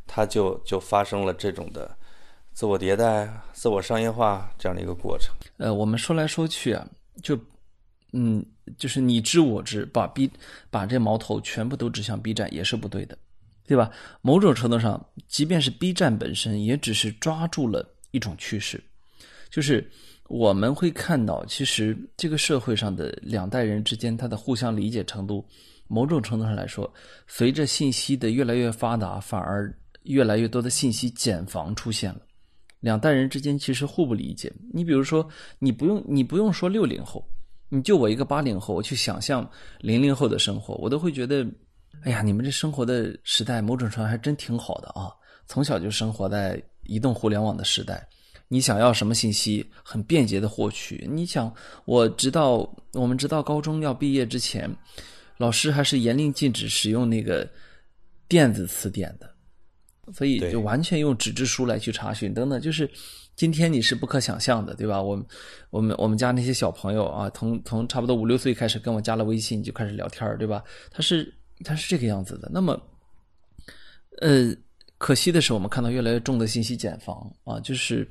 [0.07, 1.91] 他就就发生了这种的
[2.53, 5.35] 自我迭代、自我商业化这样的一个过程。
[5.57, 6.87] 呃，我们说来说去啊，
[7.21, 7.37] 就
[8.13, 8.45] 嗯，
[8.77, 10.31] 就是你知我知，把 B
[10.71, 13.17] 把这矛头全部都指向 B 站也是不对的，
[13.67, 13.91] 对吧？
[14.23, 18.83] 某种程度上，即便是 B 站本身，也只是抓住了一种趋势，
[19.51, 19.91] 就是。
[20.33, 25.45] 我们会看到，其实这个社会上的两代人之间，他的互相理解程度，
[25.89, 26.89] 某种程度上来说，
[27.27, 32.21] 随着信息的越来越发达，反而越来越多的信息茧房出现了。
[32.79, 34.53] 两代人之间其实互不理解。
[34.73, 37.29] 你比如说，你不用你不用说六零后，
[37.71, 39.49] 你就我一个八零后，我去想象
[39.79, 41.47] 零零后的生活，我都会觉得，
[42.03, 45.09] 哎呀，你们这生活的时代，某种程度还真挺好的啊！
[45.47, 48.07] 从小就生活在移动互联网的时代。
[48.49, 51.09] 你想要什么信息，很便捷的获取。
[51.09, 51.53] 你想，
[51.85, 54.69] 我直到我们直到高中要毕业之前，
[55.37, 57.49] 老师还是严令禁止使用那个
[58.27, 59.33] 电子词典的，
[60.13, 62.61] 所以就完全用纸质书来去查询等等。
[62.61, 62.91] 就是
[63.41, 65.01] 今天你是不可想象的，对吧？
[65.01, 65.25] 我们
[65.71, 70.63] 我们我们家那些小朋友啊，从从差不多五六岁开始跟我加了微信就开始聊天对吧？
[70.91, 71.35] 他是
[71.65, 72.51] 他是这个样子的。
[72.53, 72.79] 那么，
[74.21, 74.55] 呃。
[74.99, 78.07] 可惜的是，我们看到越来越重的信息茧房啊，就是，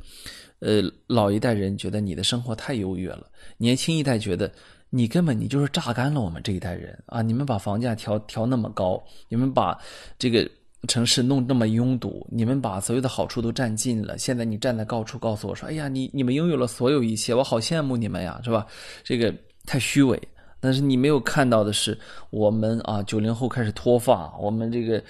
[0.57, 4.51] 呃，老一代人觉得你的生活太优越了，年轻一代觉得
[4.89, 7.21] 你根本你就是榨干了我们这一代人啊！
[7.21, 9.79] 你们把房价调调那么高，你们把
[10.17, 10.49] 这个
[10.87, 14.17] 城市弄那么拥堵，你们把所有的好处都占尽了。
[14.17, 18.65] 现在你站在高处告诉我说：“哎呀，你你们拥有了所有一切，我好羡慕你们呀，是吧？”
[19.03, 19.33] 这个
[19.65, 20.19] 太虚伪。
[20.59, 21.97] 但是你没有看到的是，
[22.29, 25.03] 我们啊，九零后开始脱发，我们这个。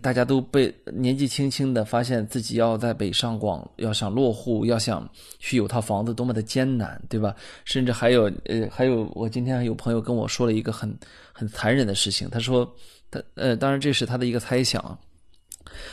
[0.00, 5.06] 大家都被年纪轻轻的发现自己要在北上广，要想落户，要想
[5.38, 7.34] 去有套房子，多么的艰难，对吧？
[7.66, 10.96] 甚至还有，呃，还有，我今天还有朋友跟我说了一个很
[11.30, 12.26] 很残忍的事情。
[12.30, 12.64] 他说，
[13.12, 14.98] 他呃，当然这是他的一个猜想。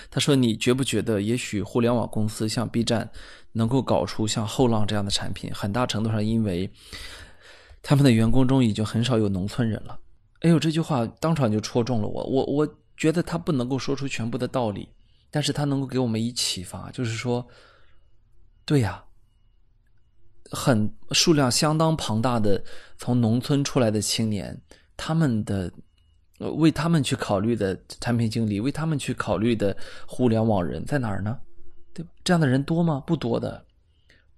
[0.09, 3.07] 他说，你觉不觉得，也许互联网公司像 B 站
[3.51, 6.67] 能够搞出像后浪这样的产品，很大程度上因为
[7.84, 9.99] 他们的员工中已经很少有农村人了。
[10.39, 12.76] 哎呦，这句话当场就戳中了我，我我。
[12.99, 14.89] 觉得他不能够说出全部的道理，
[15.32, 17.47] 但是他能够给我们以启发，就是说，
[18.65, 19.01] 对呀，
[20.51, 22.61] 很数量相当庞大的
[22.97, 24.61] 从农村出来的青年，
[24.97, 25.72] 他们的
[26.40, 29.76] 为他们去考虑的产品经理，为他们去考虑的
[30.08, 31.38] 互联网人在哪儿呢？
[31.94, 32.10] 对吧？
[32.24, 33.04] 这样的人多吗？
[33.06, 33.64] 不多的。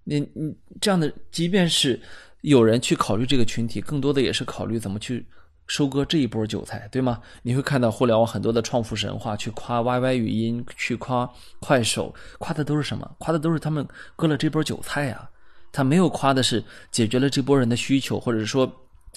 [0.03, 1.99] 你你这样的，即便是
[2.41, 5.25] 有人去考虑这个群体，更多的也是考虑怎么去。
[5.67, 7.21] 收割这一波韭菜，对吗？
[7.43, 11.29] 你会看到互联网很多的创富神话，去夸 YY 语音，去夸
[11.61, 13.09] 快手，夸的都是什么？
[13.19, 13.87] 夸的都是他们
[14.17, 15.29] 割了这波韭菜呀。
[15.71, 18.69] 他没有夸的是解决了这波人的需求，或者说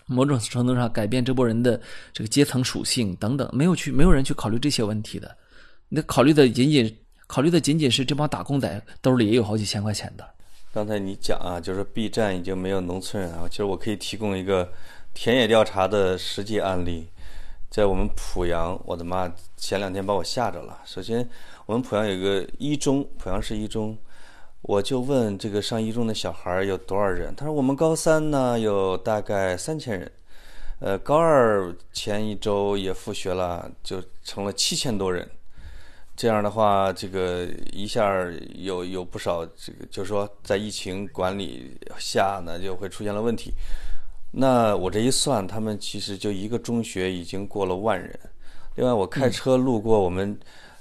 [0.07, 1.81] 某种程度上改变这波人的
[2.13, 5.37] 这个阶层属性等等，没有去，没有人去考虑这些问题的。
[5.89, 10.25] 那考虑的仅仅考虑的仅仅是这帮打工仔兜里也有好几千块钱的。
[10.73, 14.69] 刚才你讲啊，就是 B 站已经没有农村人啊，其实我可以提供一个。
[15.17, 17.07] 田野调查的实际案例，
[17.71, 20.77] 在我们濮阳，我的妈，前两天把我吓着了。
[20.85, 21.25] 首先，
[21.67, 23.97] 我们濮阳有个一中，濮阳市一中，
[24.67, 30.11] 我就问这个上一中的小孩有多少人，他说我们高三呢有大概三千人，
[30.79, 35.29] 呃，高二前一周也复学了，就成了七千多人。
[36.17, 38.11] 这样的话，这个一下
[38.55, 43.53] 有有不少这个，就是说在疫情管理下呢，就会出现了问题。
[44.31, 48.19] 那我这一算，他们其实就一个中学已经过了万人。
[48.77, 50.39] 另外，我开车路过我们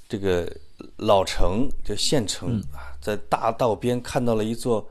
[0.07, 0.49] 这个
[0.97, 4.89] 老城，就县城啊，在大道边看到了一座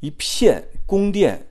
[0.00, 1.44] 一片宫殿，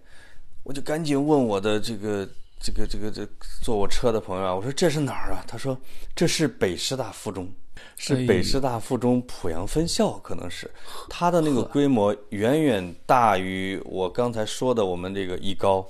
[0.64, 2.26] 我就赶紧问我的这个
[2.60, 3.28] 这个这个这
[3.62, 5.43] 坐我车的朋友啊，我说这是哪儿啊？
[5.47, 5.76] 他说
[6.16, 7.51] 这是北师大附中，
[7.97, 10.70] 是北师大附中濮阳分校，可能是
[11.10, 15.86] 它的那个规模远远大于我刚才说的我们这个一高。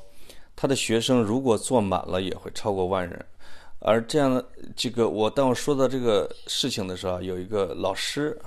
[0.57, 3.25] 他的学生如果坐满了，也会超过万人。
[3.79, 4.43] 而这样的
[4.73, 8.39] 这个，我当我说到这个事情的时候，有一个老师，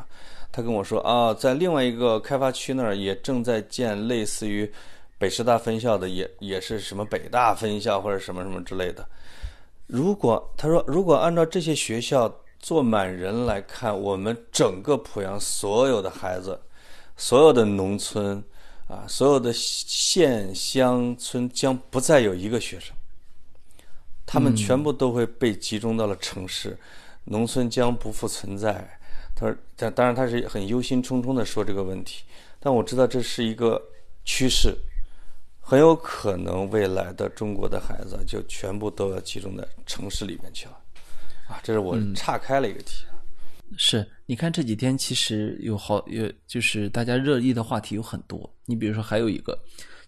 [0.50, 4.70] 他跟我说啊，在另外一个开发区那儿也正在建类似于
[5.18, 9.06] 北师大分校的，也也是什么北大分校或者什么什么之类的。
[9.86, 16.60] 如果他说，如果按照这些学校坐满人来看，我们整个濮阳所有的孩子，
[17.16, 18.42] 所有的农村。
[18.88, 22.96] 啊，所有的县乡村将不再有一个学生，
[24.24, 26.74] 他们全部都会被集中到了城市，
[27.24, 28.97] 农村将不复存在。
[29.38, 32.24] 他说，但当然他是很忧心忡忡的说这个问题，
[32.58, 33.80] 但我知道这是一个
[34.24, 34.74] 趋势，
[35.60, 40.80] 很有可能未来的中国的孩子就全部都要集中在城市里面去了，
[41.48, 43.04] 啊，这是我岔开了一个题。
[43.76, 48.50] 是，你看这几天其实有好有，就是大家热议的话题有很多。
[48.64, 49.58] 你比如说，还有一个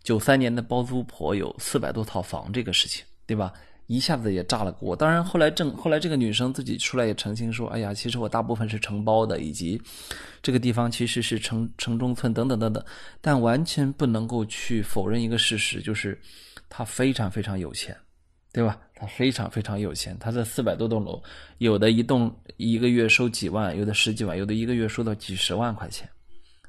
[0.03, 3.53] 九三年的包租婆有四百多套房这个事情，对吧？
[3.91, 4.95] 一下子也炸了锅。
[4.95, 9.83] 当然后来正后来这个女生自己出来也澄清说：“哎呀，其实我大部分是承包的，以及
[10.41, 12.85] 这个地方其实是城城中村等等等等。”
[13.21, 16.17] 但完全不能够去否认一个事实，就是
[16.69, 17.97] 她非常非常有钱。
[18.53, 18.77] 对吧？
[18.97, 21.23] 他非常非常有钱，他这四百多栋楼，
[21.59, 26.09] 有的一栋一个月收几万，有的十几万，有的一个月收到几十万块钱。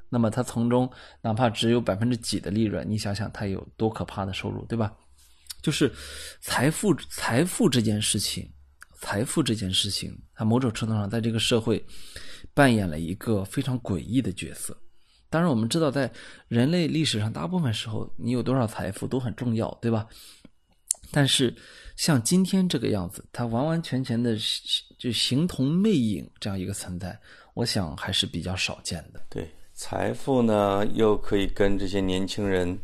[0.08, 0.88] 那么他从中
[1.22, 4.92] 哪怕只有百分之几的利润，你想想他有多可怕的收入，对吧？
[5.62, 5.90] 就是
[6.40, 8.50] 财富，财富这件事情，
[9.00, 11.82] 财富这件事情，它某种程度上在这个社会
[12.52, 14.76] 扮演了一个非常诡异的角色。
[15.30, 16.12] 当然，我们知道，在
[16.48, 20.06] 人类历史上，大部分时候你有多少财富都很重要，对吧？
[21.10, 21.54] 但是，
[21.96, 24.36] 像今天这个样子，它完完全全的
[24.98, 27.18] 就形同魅影这样一个存在，
[27.54, 29.22] 我想还是比较少见的。
[29.30, 32.78] 对，财富呢又可以跟这些年轻人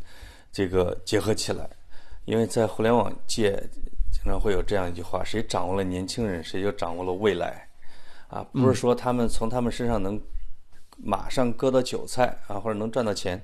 [0.50, 1.68] 这个结合起来，
[2.28, 3.52] 因为在互联网界
[4.12, 7.66] 经常会有这样一句话：谁掌握了年轻人，谁就掌握了未来。
[8.28, 10.20] 啊，不是说他们从他们身上能
[10.96, 13.42] 马上割到韭菜啊，或者能赚到钱，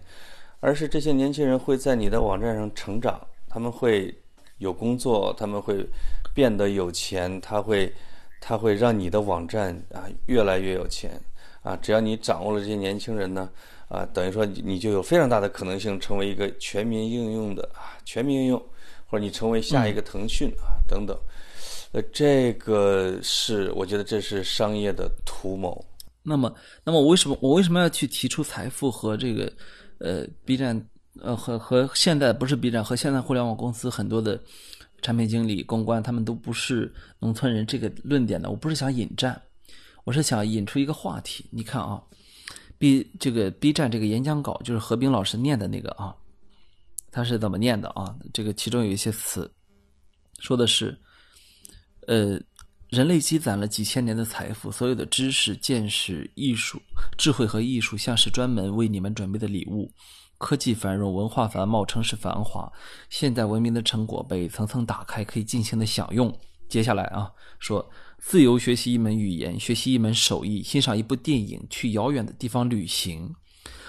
[0.60, 4.14] 而是这些年轻人会在你的网站上成长，他们会。
[4.58, 5.84] 有工作，他们会
[6.32, 7.92] 变得有钱，他会，
[8.40, 11.20] 他会让你的网站啊越来越有钱
[11.62, 11.76] 啊！
[11.82, 13.50] 只要你掌握了这些年轻人呢，
[13.88, 18.62] 啊，等于说你你就有非常大的可能性成为一个全民应用的啊全民应用，
[19.14, 21.16] 或者你成为下一个腾讯啊等等。
[21.92, 25.84] 呃，这个是我觉得这是商业的图谋。
[26.24, 26.52] 那么，
[26.82, 29.52] 那么我为什么我为什么要去提出财富和这个
[29.98, 30.84] 呃 B 站？
[31.22, 34.42] 呃，和和现在不是 B 站和现在互联网公司很多的
[35.00, 37.64] 产品经理、公关，他们都不是农村人。
[37.64, 39.40] 这个论点呢，我不是想引战，
[40.02, 41.46] 我是想引出一个话题。
[41.52, 42.02] 你看啊
[42.78, 46.12] ，B 这个 B 站这个演讲稿，就是何冰老师念的那个啊，
[47.14, 48.12] 他是怎么念的啊？
[48.32, 49.48] 这个其中有一些词，
[50.40, 50.98] 说的是，
[52.08, 52.40] 呃，
[52.88, 56.82] 人类积攒了几千年的财富，所有的知识、见识、艺术、
[57.16, 59.88] 智慧和艺术，像是专门为你们准备的礼物。
[60.38, 62.68] 科技繁荣，文化繁茂，城市繁华，
[63.08, 66.36] 现代文明的成果被层层打开，可以尽情的享用。
[66.68, 67.88] 接下来啊，说
[68.18, 73.32] 自由学习一门语言，学习一门手艺，欣赏一部电影，去遥远的地方旅行。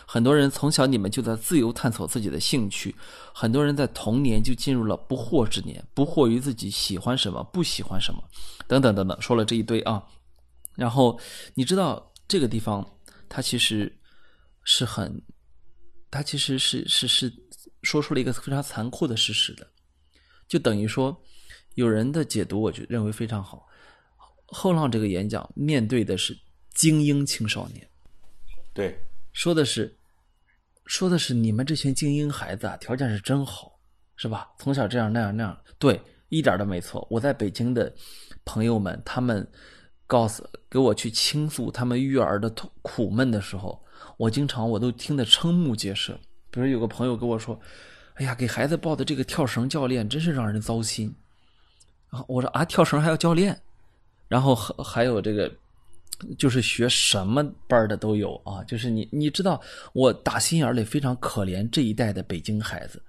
[0.08, 2.96] 很多人从小你们就在自由探索自己的兴趣，
[3.34, 8.24] 很多人在童年就进入了不惑之年，不惑于自己喜欢什么，不喜欢什么，
[8.68, 10.04] 等等等等，说了这一堆啊。
[10.76, 11.20] 然后
[11.54, 12.86] 你知道这个地方，
[13.30, 13.92] 它其实
[14.64, 15.22] 是很。
[16.12, 17.30] 它其实是是是
[17.82, 19.68] 说出了一个非常残酷的事实的，
[20.48, 21.22] 就等于说，
[21.74, 23.68] 有人的解读，我就认为非常好。
[24.46, 26.38] 后浪这个演讲面对的是
[26.74, 27.86] 精英青少年，
[28.74, 28.98] 对，
[29.36, 29.94] 说的是
[30.86, 33.78] 说的是你们这群精英孩子啊，条件是真好，
[34.16, 34.50] 是吧？
[34.58, 37.06] 从小这样那样那样，对，一点都没错。
[37.12, 37.94] 我在北京的
[38.46, 39.46] 朋友们，他们
[40.08, 43.80] 告诉给我去倾诉他们育儿的苦苦闷的时候。
[44.16, 46.18] 我经常我都听得瞠目结舌，
[46.50, 47.60] 比如有个朋友跟我说
[48.16, 51.14] ：“哎呀，给孩子报的这个跳绳教练真是让人糟心。”
[52.08, 53.60] 啊，我说啊，跳绳还要教练？
[54.30, 55.52] 然后还还有这个，
[56.38, 58.64] 就是学什么班的都有啊。
[58.64, 59.62] 就是你你知道，
[59.94, 63.02] 我打心眼里非常可怜这一代的北京孩子，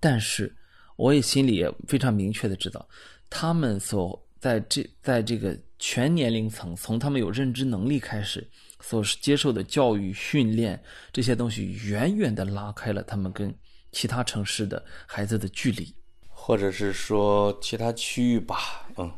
[0.00, 0.54] 但是
[0.96, 2.88] 我也心里也非常明确的知道，
[3.30, 8.46] 他们所在这在这个全年龄层，从他们有认知能力开始。
[8.80, 10.80] 所接受的教育训练
[11.12, 13.52] 这些东西，远远的拉开了他们跟
[13.90, 15.92] 其他城市的孩子的距离，
[16.28, 19.12] 或者是说其他区域吧，嗯，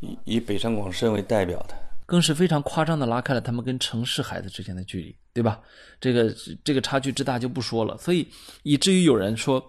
[0.00, 1.74] 以以北上广深为代表的，
[2.06, 5.60] 更是非常夸张的拉开了他们跟城市孩子之间的距离，对吧？
[6.00, 8.26] 这个这个差距之大就不说了，所以
[8.62, 9.62] 以至于有人说，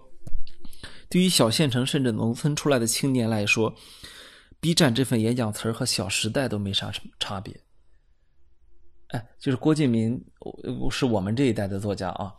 [1.08, 3.74] 对于小县城甚至农村出来的青年来说
[4.60, 7.58] ，B 站这份演讲词儿和《小时代》都没啥什么差别。
[9.08, 10.20] 哎，就是郭敬明，
[10.90, 12.32] 是我们这一代的作家啊。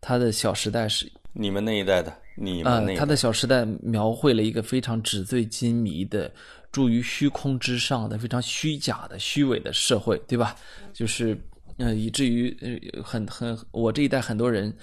[0.00, 6.28] 他的《小时代》是你们那一代的，你们那他的《小时代》描绘了一个非常纸醉金迷的、
[6.72, 10.56] 住于虚空之上的、非常虚假的、虚伪的社会，对吧？
[10.92, 11.38] 就是，
[11.76, 14.74] 呃，以至于呃，很很，我这一代很多人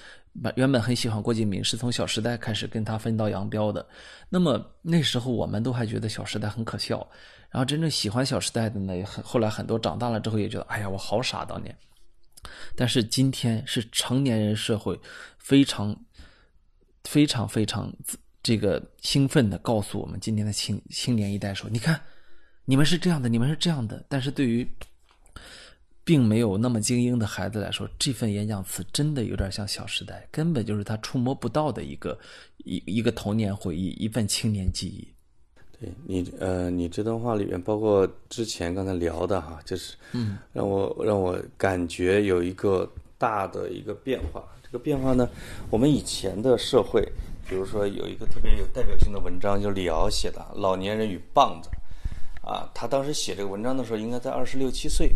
[0.56, 3.86] 原本很喜欢郭敬明，是从《小时代》开始跟他分道扬镳的。
[4.30, 7.06] 那么那时候我们都还觉得《小时代》很可笑。
[7.50, 11.76] 然后真正喜欢《小时代》的呢，很后来很多长大了之后也觉得，哎呀，我好傻当年。
[12.76, 14.98] 但是今天是成年人社会，
[15.40, 16.00] 非常
[17.06, 17.92] 非常非常
[18.42, 22.00] 这个兴奋的告诉我们今天的青青年一代说：“你看，
[22.66, 24.68] 你们是这样的，你们是这样的。”但是对于
[26.04, 32.18] 并没有那么精英的孩子来说，这份演讲词真的有点像《小时代》，根本就是他触摸不到的一个
[32.66, 35.08] 一一个童年回忆，一份青年记忆。
[35.80, 44.44] 对你，呃，你这段话里面，包括之前刚才聊的哈，就是，嗯，让我让我感觉有一个大的一个变化。
[44.62, 45.28] 这个变化呢，
[45.70, 47.08] 我们以前的社会，
[47.50, 51.70] 比如说有一个特别有代表性的文章，就李敖写的《老年人与棒子》，
[52.48, 55.14] 啊，他当时写这个文章的时候，应该在二十六七岁，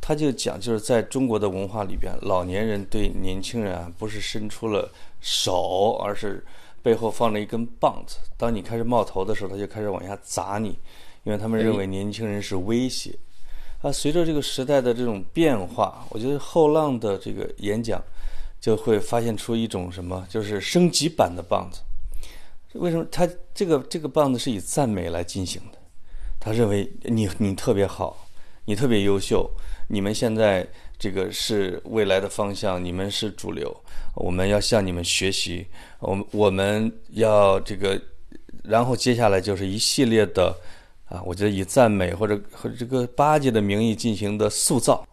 [0.00, 6.44] 他就讲，就是在中国的文化里边，老年人对年轻人啊，不是伸出了手，而是
[6.82, 8.18] 背后放着一根棒子。
[8.36, 10.76] 当你开始冒头的时候，他就开始往下砸你，
[11.22, 13.16] 因为他们认为年轻人是威胁。
[13.82, 18.02] 啊，随着这个时代的这种变化，我觉得后浪的这个演讲
[18.60, 21.80] 就会发现出一种什么，就是升级版的棒子。
[22.74, 25.78] 为什么他这个这个棒子是以赞美来进行的？
[26.38, 28.28] 他认为你你特别好，
[28.66, 29.50] 你特别优秀，
[29.88, 30.66] 你们现在
[30.98, 33.74] 这个是未来的方向，你们是主流，
[34.14, 35.66] 我们要向你们学习，
[35.98, 38.00] 我们我们要这个，
[38.64, 40.54] 然后接下来就是一系列的
[41.06, 45.06] 啊，我觉得以赞美或者和这个巴结的名义进行的塑造，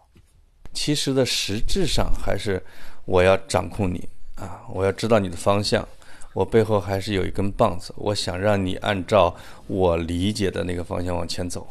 [0.72, 2.62] 其实的实质上还是
[3.06, 5.86] 我要掌控你啊，我要知道你的方向。
[6.34, 9.34] 我背后还是有一根棒子，我想让你按照
[9.68, 11.66] 我理解的那个方向往前走，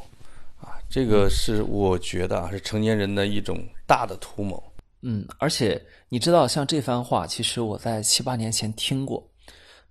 [0.59, 4.63] 啊，这个是我觉得啊是成年人的一种大的图谋。
[5.03, 5.79] 嗯，而且
[6.09, 9.23] 你知道，像这番话，其实我在七八年前听过，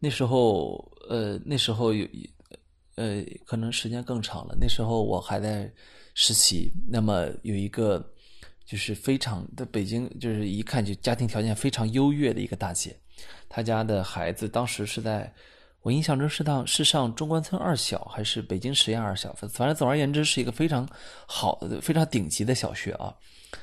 [0.01, 2.05] 那时候，呃，那时候有，
[2.97, 4.57] 呃，可能时间更长了。
[4.61, 5.73] 那时候我还在
[6.15, 8.05] 实习，那么有一个
[8.65, 12.97] 就是非常的北京，就是一看就家庭条件非常优越的一个大姐。
[13.49, 15.33] 她家的孩子当时是在，
[15.83, 20.89] 我印象中是上是上中关村二小还是北京实验二小，反正总而言之是一个非常
[21.27, 23.15] 好的、非常顶级的小学啊。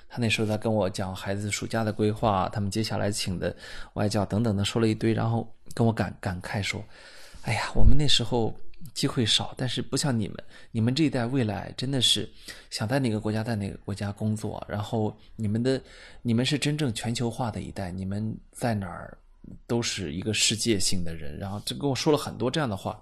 [0.08, 3.56] 他那时候在跟我讲孩子暑假的规划，他们接下来请的
[3.94, 6.82] 外教等等的，说了一堆，然后跟我感感慨说
[7.44, 8.56] ：“哎呀，我们那时候
[8.94, 10.38] 机会少，但是不像你们，
[10.72, 12.30] 你们这一代未来真的是
[12.70, 15.82] 想在哪个国家在哪个国家工作，然后你们的
[16.22, 19.18] 你们是真正全球化的一代，你们在哪儿？”
[19.66, 23.02] 都是一个世界性的人，然后就跟我说了很多这样的话。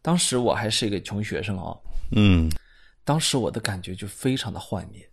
[0.00, 1.76] 当时我还是一个穷学生啊，
[2.12, 2.48] 嗯，
[3.04, 5.06] 当时我的感觉就非常的幻灭。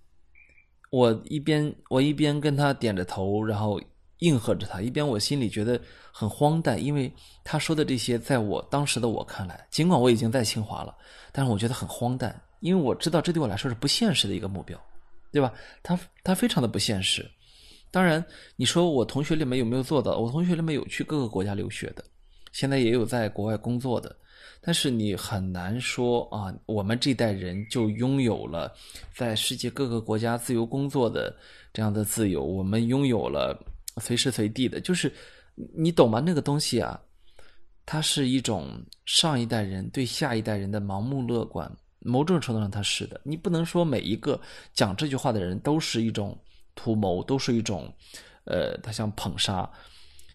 [0.92, 3.82] 我一边我一边跟他点着头，然后
[4.20, 5.80] 应和着他，一边我心里觉得
[6.12, 7.12] 很荒诞，因为
[7.44, 10.96] 他说的这些，在我当时的我看来，尽管我已经在清华了，
[11.32, 14.80] 但是我觉得很荒诞，因为我知道这对我来说是不现实的一个目标，
[15.32, 15.52] 对吧？
[15.84, 17.30] 他他非常的不现实。
[17.92, 18.24] 当然，
[18.56, 20.18] 你说我同学里面有没有做到？
[20.18, 22.04] 我同学里面有去各个国家留学的，
[22.52, 24.14] 现在也有在国外工作的。
[24.62, 28.74] 但是你很难说啊，我们这代人就拥有了
[29.14, 31.34] 在世界各个国家自由工作的
[31.72, 32.44] 这样的自由。
[32.44, 33.58] 我们拥有了
[33.98, 35.12] 随时随地的，就是
[35.76, 36.20] 你懂吗？
[36.20, 37.00] 那个东西啊，
[37.86, 38.70] 它是一种
[39.06, 41.72] 上一代人对下一代人的盲目乐观。
[42.00, 43.20] 某种程度上，它是的。
[43.24, 44.40] 你不能说每一个
[44.74, 46.38] 讲这句话的人都是一种。
[46.78, 47.90] 图谋都是一种，
[48.44, 49.66] 呃，他想捧杀，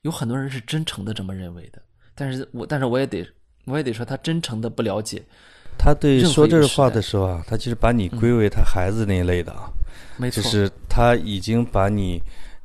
[0.00, 1.82] 有很多人是真诚的这么认为的，
[2.14, 3.22] 但是我，但是我也得，
[3.66, 5.22] 我也得说，他真诚的不了解。
[5.78, 9.68] 他对说这话的时候啊，他其实把你归为他孩子那一类的啊，
[10.16, 12.18] 没错，就是他已经把你，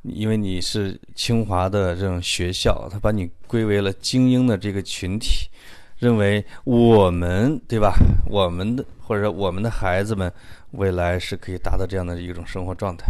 [0.08, 5.50] 因为你是清华的这种学校，他把你归为了精英的这个群体，
[5.98, 7.96] 认为我们对吧？
[8.28, 10.32] 我们的或者我们的孩子们
[10.72, 13.06] 未来是可以达到这样的一种生活状态。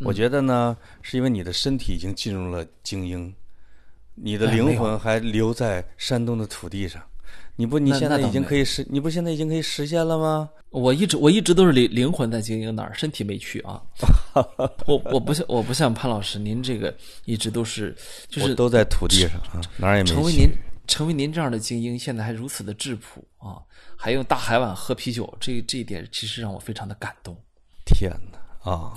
[0.00, 3.32] 我觉得呢，是因为你的身体已经进入了精英，
[4.14, 7.02] 你的灵魂还留在山东的土地上。
[7.62, 10.50] 你不，你现在已经可以实，你不现在已经可以实现了吗？
[10.70, 13.80] 我一直我一直都是灵灵魂在精英哪儿，身体没去啊。
[14.84, 16.92] 我我不像我不像潘老师，您这个
[17.24, 17.94] 一直都是
[18.28, 20.14] 就是都在土地上啊，哪儿也没去。
[20.16, 20.50] 成为您
[20.88, 23.62] 成为您这样的精英，现在还如此的质朴啊，
[23.96, 27.36] 还用大海碗喝啤酒，这这一点其实让我非常的感动。
[27.84, 28.92] 天哪啊！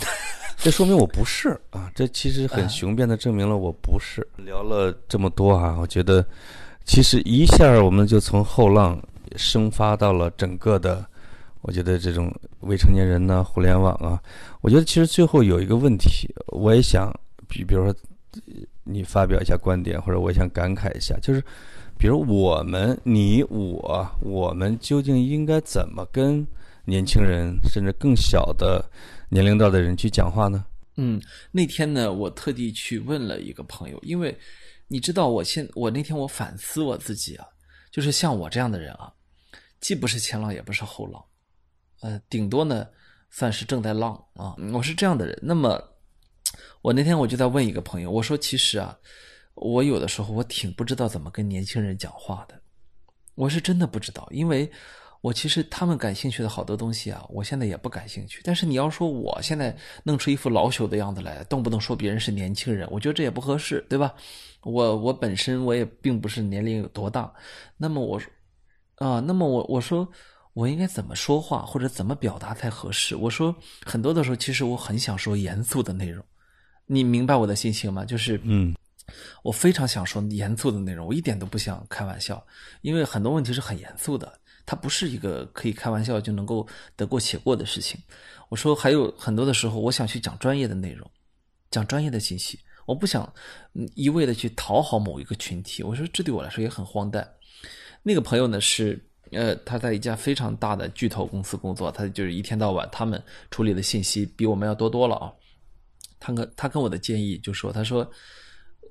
[0.58, 1.92] 这说明我不是啊！
[1.94, 4.26] 这其实很雄辩的证明了我不是。
[4.38, 6.26] 聊了这么多啊，我觉得
[6.86, 9.02] 其实一下我们就从后浪
[9.36, 11.06] 生发到了整个的，
[11.62, 14.22] 我觉得这种未成年人呢，互联网啊，
[14.62, 17.12] 我觉得其实最后有一个问题，我也想
[17.48, 17.96] 比比如说
[18.84, 21.44] 你发表一下观点，或者我想感慨一下，就是
[21.98, 26.46] 比如我们你我我们究竟应该怎么跟
[26.86, 28.84] 年轻人甚至更小的。
[29.28, 30.64] 年龄段的人去讲话呢？
[30.98, 31.20] 嗯，
[31.52, 34.34] 那天呢，我特地去问了一个朋友，因为
[34.88, 37.48] 你知道，我现我那天我反思我自己啊，
[37.92, 39.12] 就是像我这样的人啊，
[39.80, 41.24] 既不是前浪，也不是后浪，
[42.02, 42.88] 呃，顶多呢
[43.30, 45.38] 算是正在浪啊，我是这样的人。
[45.42, 45.82] 那么
[46.82, 48.98] 我那天我就在问一个朋友，我说其实啊，
[49.56, 52.62] 我有的时候我挺不知道怎么跟年轻人讲话的，
[53.36, 54.72] 我是真的不知道，因为。
[55.22, 58.42] 我其实他们感兴趣的好多东西啊，我现在也不感兴趣。
[58.44, 64.14] 但是你要说我现在弄出一副老朽的样子来，动不动说别人是年轻人，我觉得这也不合适，对吧？
[64.66, 67.32] 我我本身我也并不是年龄有多大，
[67.78, 68.30] 那么我说
[68.96, 70.08] 啊，那么我我说
[70.54, 73.16] 我应该怎么说话或者怎么表达才合适？
[73.16, 73.56] 我说
[73.86, 76.26] 很多的时候，其实我很想说严肃的内容，
[76.88, 78.04] 你明白我的心情吗？
[78.04, 78.76] 就是嗯，
[79.44, 82.44] 我非常想说严肃的内容，我一点都不想开玩笑，
[82.82, 84.40] 因为很多问题是很严肃的。
[84.66, 88.02] 它不是一个可以开玩笑就能够得过且过的事情。
[88.50, 91.08] 我说还有很多的时候，我想去讲专业的内容，
[91.70, 92.60] 讲专业的信息。
[92.86, 93.32] 我不想
[93.96, 95.84] 一味的去讨好某一个群体。
[95.84, 97.28] 我说这对我来说也很荒诞。
[98.04, 103.22] 那个朋友呢是呃他在一家非常大的巨头公司工作，他就是一天到晚他们
[103.52, 105.34] 处理的信息比我们要多多了啊。
[106.20, 108.10] 他跟他跟我的建议就说，他说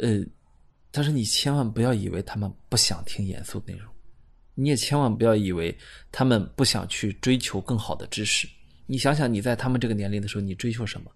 [0.01, 0.21] 呃
[0.93, 3.89] 他说你千万不要以为他们不想听严肃内容。
[4.57, 5.77] 你也千万不要以为
[6.13, 8.49] 他们不想去追求更好的知识。
[8.87, 11.11] 你想想，你在他们这个年龄的时候，你追求什么？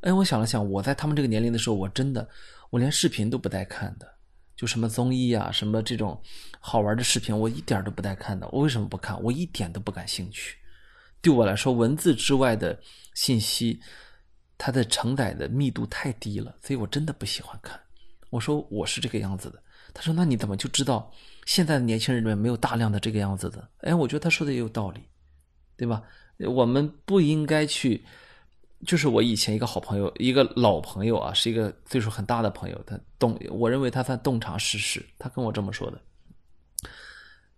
[0.00, 2.28] 哎，我想了想，我在他们这个年龄的时候，我真的，
[2.70, 4.06] 我连视频都不带看的，
[4.56, 6.20] 就什么综艺啊，什么这种
[6.58, 8.48] 好玩的视频，我一点都不带看的。
[8.52, 9.20] 我为什么不看？
[9.22, 10.56] 我一点都不感兴趣。
[11.20, 12.78] 对我来说，文字之外的
[13.14, 13.78] 信息，
[14.56, 17.78] 它的承载的密度太低了，所以我真的不喜欢看。
[18.30, 19.62] 我说我是这个样子的。
[19.92, 21.12] 他说：“那你怎么就知道
[21.46, 25.00] 现在的年轻人里面没有大量的这个样子的？”哎，我觉得他说的也有道理，
[25.76, 26.00] 对吧？
[26.46, 28.04] 我们不应该去，
[28.86, 35.04] 就是我以前一个好朋友，一个老朋友啊，是一个岁数很大的朋友，他洞，我认为他算洞察世事。
[35.18, 36.00] 他跟我这么说的，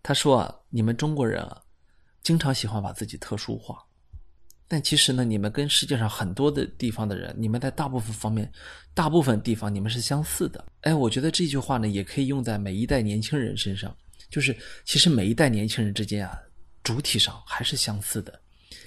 [0.03, 1.63] 他说啊，你们中国人啊，
[2.23, 3.79] 经常喜欢把自己特殊化。
[4.67, 8.51] 但其实呢，你们跟世界上很多的地方的人，你们在大部分方面、
[8.95, 10.65] 大部分地方，你们是相似的。
[10.81, 13.95] 哎，我觉得这句话呢，也可以用在每一代年轻人身上。
[14.31, 16.37] 就是其实每一代年轻人之间啊，
[16.83, 18.42] 主体上还是相似的。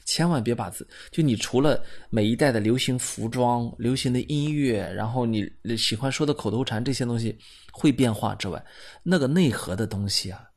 [0.06, 5.45] 千万别把自就你除了每一代的流行服装、流行的音乐，然后你
[5.78, 7.38] 喜欢说的口头禅这些东西
[7.74, 8.64] 会变化之外，
[9.03, 10.49] 那个内核的东西啊，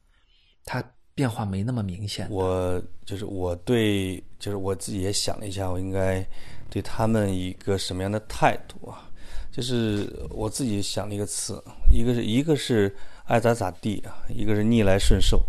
[0.65, 0.85] 它。
[1.19, 2.29] 变化没那么明显。
[2.31, 6.25] 我就是我对，就是我自己也想了一下，我应该
[6.71, 9.11] 对他们一个什么样的态度啊？
[9.51, 11.61] 就是我自己想了一个词，
[11.93, 12.95] 一个是一个是
[13.25, 15.45] 爱咋咋地啊，一个是逆来顺受。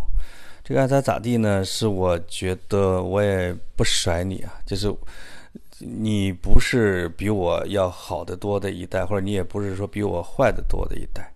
[0.70, 4.94] 这个爱咋咋地呢，是我觉得我也不甩你啊，就是
[5.80, 11.34] 你不是比我要好的多的一代，或者你也不是说比我坏的多的一代。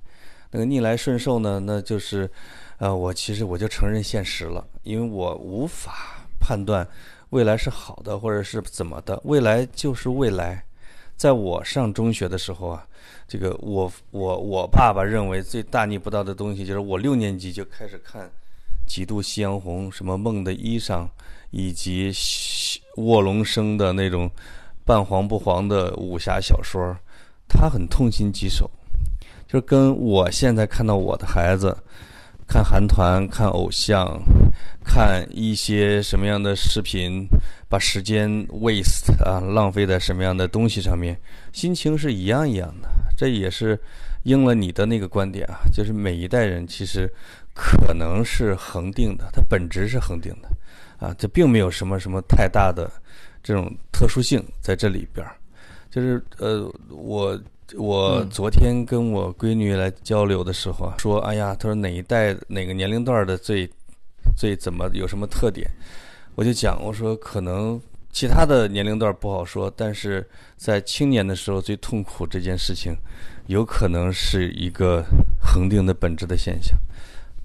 [0.51, 2.29] 那个逆来顺受呢，那就是。
[2.77, 6.85] 呃，我其实我就承认现实了，因为我无法判断
[7.29, 10.63] 未来是好的或者是怎么的，未来就是未来。
[11.15, 12.85] 在我上中学的时候啊，
[13.27, 18.27] 这个我我我爸爸认为最大逆不道的东西，就是我六年级就开始看
[18.85, 21.05] 《几度夕阳红》、什么《梦的衣裳》，
[21.51, 22.11] 以及
[22.97, 24.29] 卧龙生的那种
[24.85, 26.95] 半黄不黄的武侠小说，
[27.47, 28.69] 他很痛心疾首，
[29.47, 31.75] 就是跟我现在看到我的孩子。
[32.45, 34.21] 看韩团，看偶像，
[34.83, 37.25] 看一些什么样的视频，
[37.69, 41.17] 把时间 waste 啊，浪费在什么样的东西上面，
[41.53, 42.89] 心情是一样一样的。
[43.17, 43.79] 这也是
[44.23, 47.11] 应了你的那个观点啊，就是每一代人其实
[47.53, 50.49] 可能是恒定的，它本质是恒定的
[50.97, 52.91] 啊，这并没有什么什么太大的
[53.41, 55.35] 这种特殊性在这里边儿。
[55.89, 57.39] 就是呃，我。
[57.75, 63.67] 我昨天跟我闺女来交流的时候啊，说：“哎呀，她说哪一代哪个年龄段的最
[64.37, 65.67] 最怎么有什么特点？”
[66.35, 67.81] 我就讲，我说可能
[68.11, 72.95] 其他的年龄段不好说，但是在青年的时候最痛苦这件事情，
[73.47, 75.03] 有可能是一个
[75.41, 76.77] 恒定的本质的现象。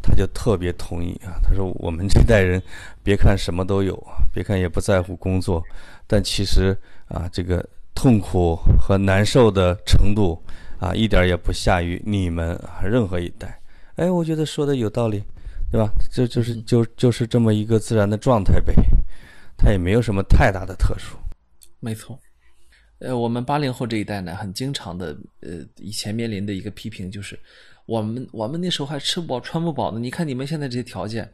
[0.09, 2.62] 他就特别同意啊，他说我们这代人
[3.02, 5.62] 别看什么都有啊，别看也不在乎工作，
[6.06, 6.74] 但其实
[7.09, 7.62] 啊这个。
[7.94, 10.40] 痛苦和难受的程度
[10.78, 13.60] 啊，一点也不下于你们任何一代。
[13.97, 15.20] 哎，我觉得说的有道理，
[15.72, 15.90] 对吧？
[16.09, 18.72] 这就是就就是这么一个自然的状态呗，
[19.56, 21.16] 它也没有什么太大的特殊。
[21.80, 22.16] 没错，
[23.01, 25.06] 呃，我们八零后这一代呢，很经常的，
[25.40, 27.36] 呃，以前面临的一个批评就是，
[27.89, 29.98] 我们我们那时候还吃不饱穿不饱呢。
[29.98, 31.27] 你看你们现在这些条件，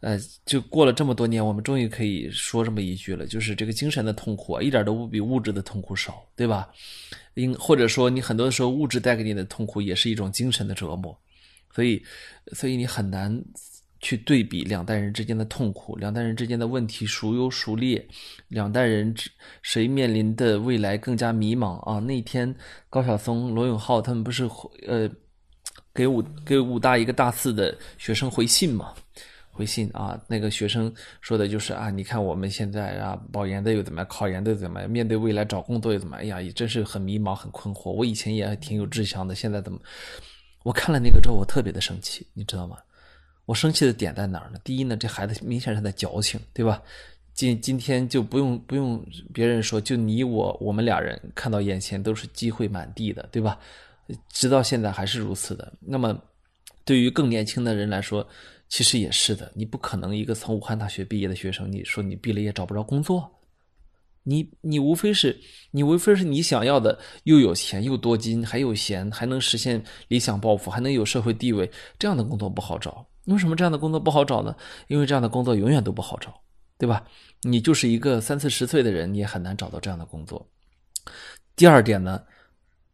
[0.00, 6.68] 呃，就过了这么多年，我们终于可以说这么一句了，就是这个精神的痛苦啊，一点都不比物质的痛苦少，对吧？
[7.34, 11.16] 因或者说，你很多的时候物质带给你的痛苦也是一种精神的折磨，
[11.72, 12.02] 所以，
[12.52, 13.40] 所以你很难
[14.00, 18.04] 去对比两代人之间的痛苦，两代人之间的问题孰优孰劣，
[18.48, 19.30] 两代人之
[19.62, 22.00] 谁面临的未来更加迷茫啊？
[22.00, 22.52] 那天
[22.90, 24.50] 高晓松、罗永浩他们不是
[24.86, 25.08] 呃
[25.98, 28.94] 给武给武大一个大四的学生回信嘛？
[29.50, 36.22] 回信啊，那个学生说的就是啊，你看我们现在啊，保研的又怎么样，考研的怎么样，面对未来找工作又怎么样？
[36.22, 37.90] 哎呀，也真是很迷茫，很困惑。
[37.90, 39.80] 我以前也挺有志向的，现在怎么？
[40.62, 42.76] 我看了那个之后，我特别的生气，你知道吗？
[43.44, 44.60] 我生气的点在哪儿呢？
[44.62, 46.80] 第一呢，这孩子明显是在矫情，对吧？
[47.34, 49.04] 今今天就不用不用
[49.34, 53.58] 别人说，就你我我们俩人看到眼前都是机会满地的，对吧？
[54.30, 55.72] 直到现在还是如此的。
[55.80, 56.18] 那么，
[56.84, 58.26] 对于更年轻的人来说，
[58.68, 63.30] 其实也是的，你不可能一个从武汉大学毕业的学生，你说你毕了业找不着工作，
[64.22, 65.38] 你你无非是
[65.70, 73.06] 你无非是你想要的又有钱又多金还有闲，还能实现理想抱负，还能有社会地位，这样的工作不好找。
[73.26, 74.54] 为什么这样的工作不好找呢？
[74.86, 76.34] 因为这样的工作永远都不好找，
[76.78, 77.04] 对吧？
[77.42, 80.46] 你就是一个三四十岁的人，你也很难找到这样的工作。
[81.54, 82.22] 第二点呢，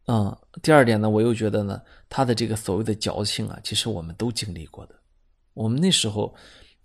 [0.07, 4.95] 嗯，第二点呢，我又觉得呢，他的这个所谓的矫情啊，其实我们都经历过的。
[5.55, 6.35] 我们那时候，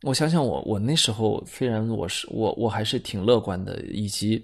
[0.02, 4.42] 我想想我，我那时候虽然我是我我还是挺乐观的，以及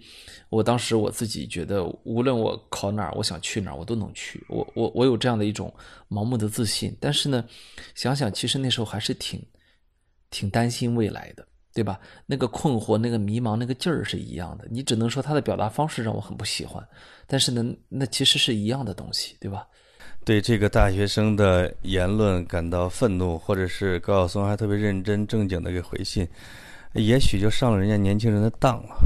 [0.51, 4.45] 我当时我自己觉得，无论我考哪儿，我想去哪儿，我都能去。
[4.49, 5.73] 我我我有这样的一种
[6.11, 6.95] 盲目的自信。
[7.01, 7.43] 但是呢，
[7.95, 9.43] 想想其实那时候还是挺
[10.29, 11.46] 挺担心未来的，
[11.77, 12.01] 对吧？
[12.25, 14.67] 那个困惑、那个迷茫、那个劲儿是一样的。
[14.71, 16.83] 你只能说他的表达方式让我很不喜欢，
[17.27, 19.67] 但是呢，那其实是一样的东西，对吧？
[20.25, 26.27] 对这个大学生的言论感到愤怒，或者是高晓松还特别认真正经的给回信，
[26.95, 28.97] 也许就上了人家年轻人的当了。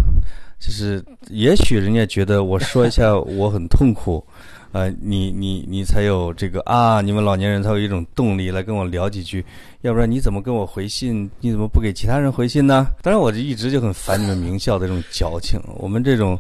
[0.61, 4.25] 就是也许人家觉得我说一下 我很痛苦，
[4.73, 9.45] 呃，你你你才有这个啊，你们老年人才有一种动力来跟我聊几句，
[9.81, 11.29] 要不然你怎么跟我回信？
[11.41, 12.87] 你怎么不给其他人回信呢？
[13.03, 16.39] 当然，我就一直就很烦你们名校的这种矫情，我们这种。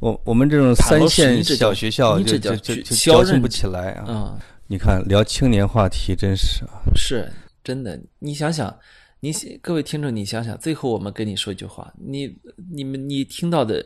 [0.00, 4.34] 我我们这种三线小学校就就就就矫情不起来啊！
[4.66, 7.30] 你看聊青年话题真是啊，是
[7.62, 8.00] 真的。
[8.18, 8.74] 你想想，
[9.20, 12.34] 你各位听众，你想想，最后我们跟你说一句话：你
[12.72, 13.84] 你们你听到的，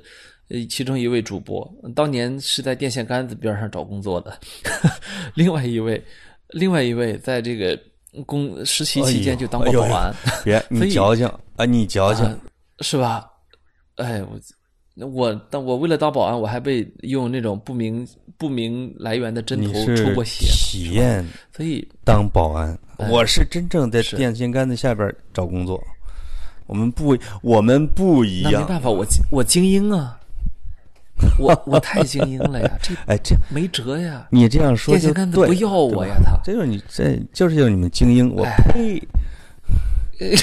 [0.48, 4.38] 呃，其中一位主播当年是在电线杆子边上找工作的，
[5.34, 6.02] 另外一位，
[6.50, 7.78] 另外一位在这个
[8.24, 10.14] 工实习期间就当过保安。
[10.44, 12.24] 别你矫情啊，你矫情
[12.80, 13.26] 是吧？
[13.96, 14.38] 哎我。
[15.10, 18.06] 我当我为了当保安，我还被用那种不明
[18.38, 20.46] 不明来源的针头抽过血。
[20.70, 25.82] 体验，所以当保安，我是真正在电线杆子下边找工作。
[26.66, 28.52] 我们不，我们不一样。
[28.52, 30.18] 那没办法，我我精英啊，
[31.38, 32.70] 我我太精英了呀！
[32.80, 34.26] 这哎，这没辙呀。
[34.30, 39.02] 你这样说，电线杆子不要我呀，他这就是你这就是要你们精英，我呸。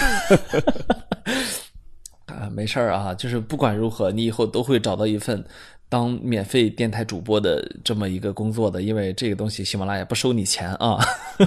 [2.28, 5.44] 啊，没事儿啊，就是不管如何，你以后都会找到一份
[5.92, 10.98] 当免费电台主播的这么一个工作的，因为这个东西喜马拉雅不收你钱啊，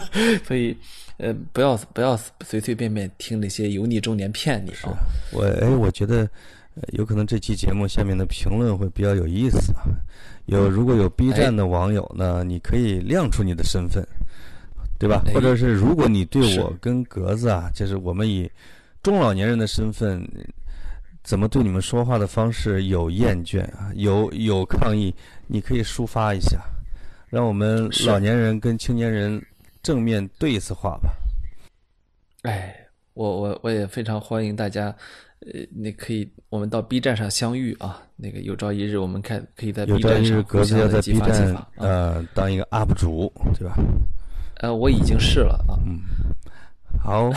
[0.46, 0.76] 所以
[1.16, 2.14] 呃，不要不要
[2.44, 4.92] 随随便便听那些油腻中年骗你啊。
[5.32, 6.28] 我哎，我觉得
[6.92, 9.88] 有可能这期节目下面的评论会比较有意思啊。
[10.44, 14.06] 有如果有 B 站的网友呢，你可以亮出你的身份，
[14.98, 15.24] 对吧？
[15.32, 18.50] 或者是如果你对我跟格子啊，就是我们以
[19.02, 20.22] 中老年人的身份。
[21.24, 23.90] 怎么对你们说话的方式有厌倦啊？
[23.94, 25.12] 有有抗议？
[25.46, 26.60] 你可以抒发一下，
[27.30, 29.42] 让我们老年人跟青年人
[29.82, 31.10] 正面对一次话吧。
[32.42, 32.76] 哎，
[33.14, 34.94] 我我我也非常欢迎大家，
[35.40, 38.02] 呃，你可以我们到 B 站上相遇啊。
[38.16, 43.74] 那个有朝一日我们看可以在 B 站上格子要在 B 站呃当一个 UP 主，对吧？
[44.58, 45.74] 呃，我已经是了啊。
[45.86, 46.00] 嗯，
[47.02, 47.32] 好，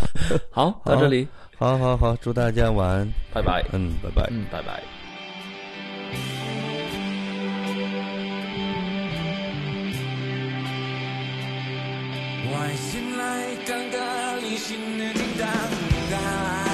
[0.50, 1.28] 好，到这里。
[1.58, 3.64] 好好好，祝大家晚安，拜拜。
[3.72, 4.28] 嗯，拜拜。
[4.30, 4.82] 嗯，拜拜。
[12.48, 16.65] 我醒来，尴尬，理性的抵挡。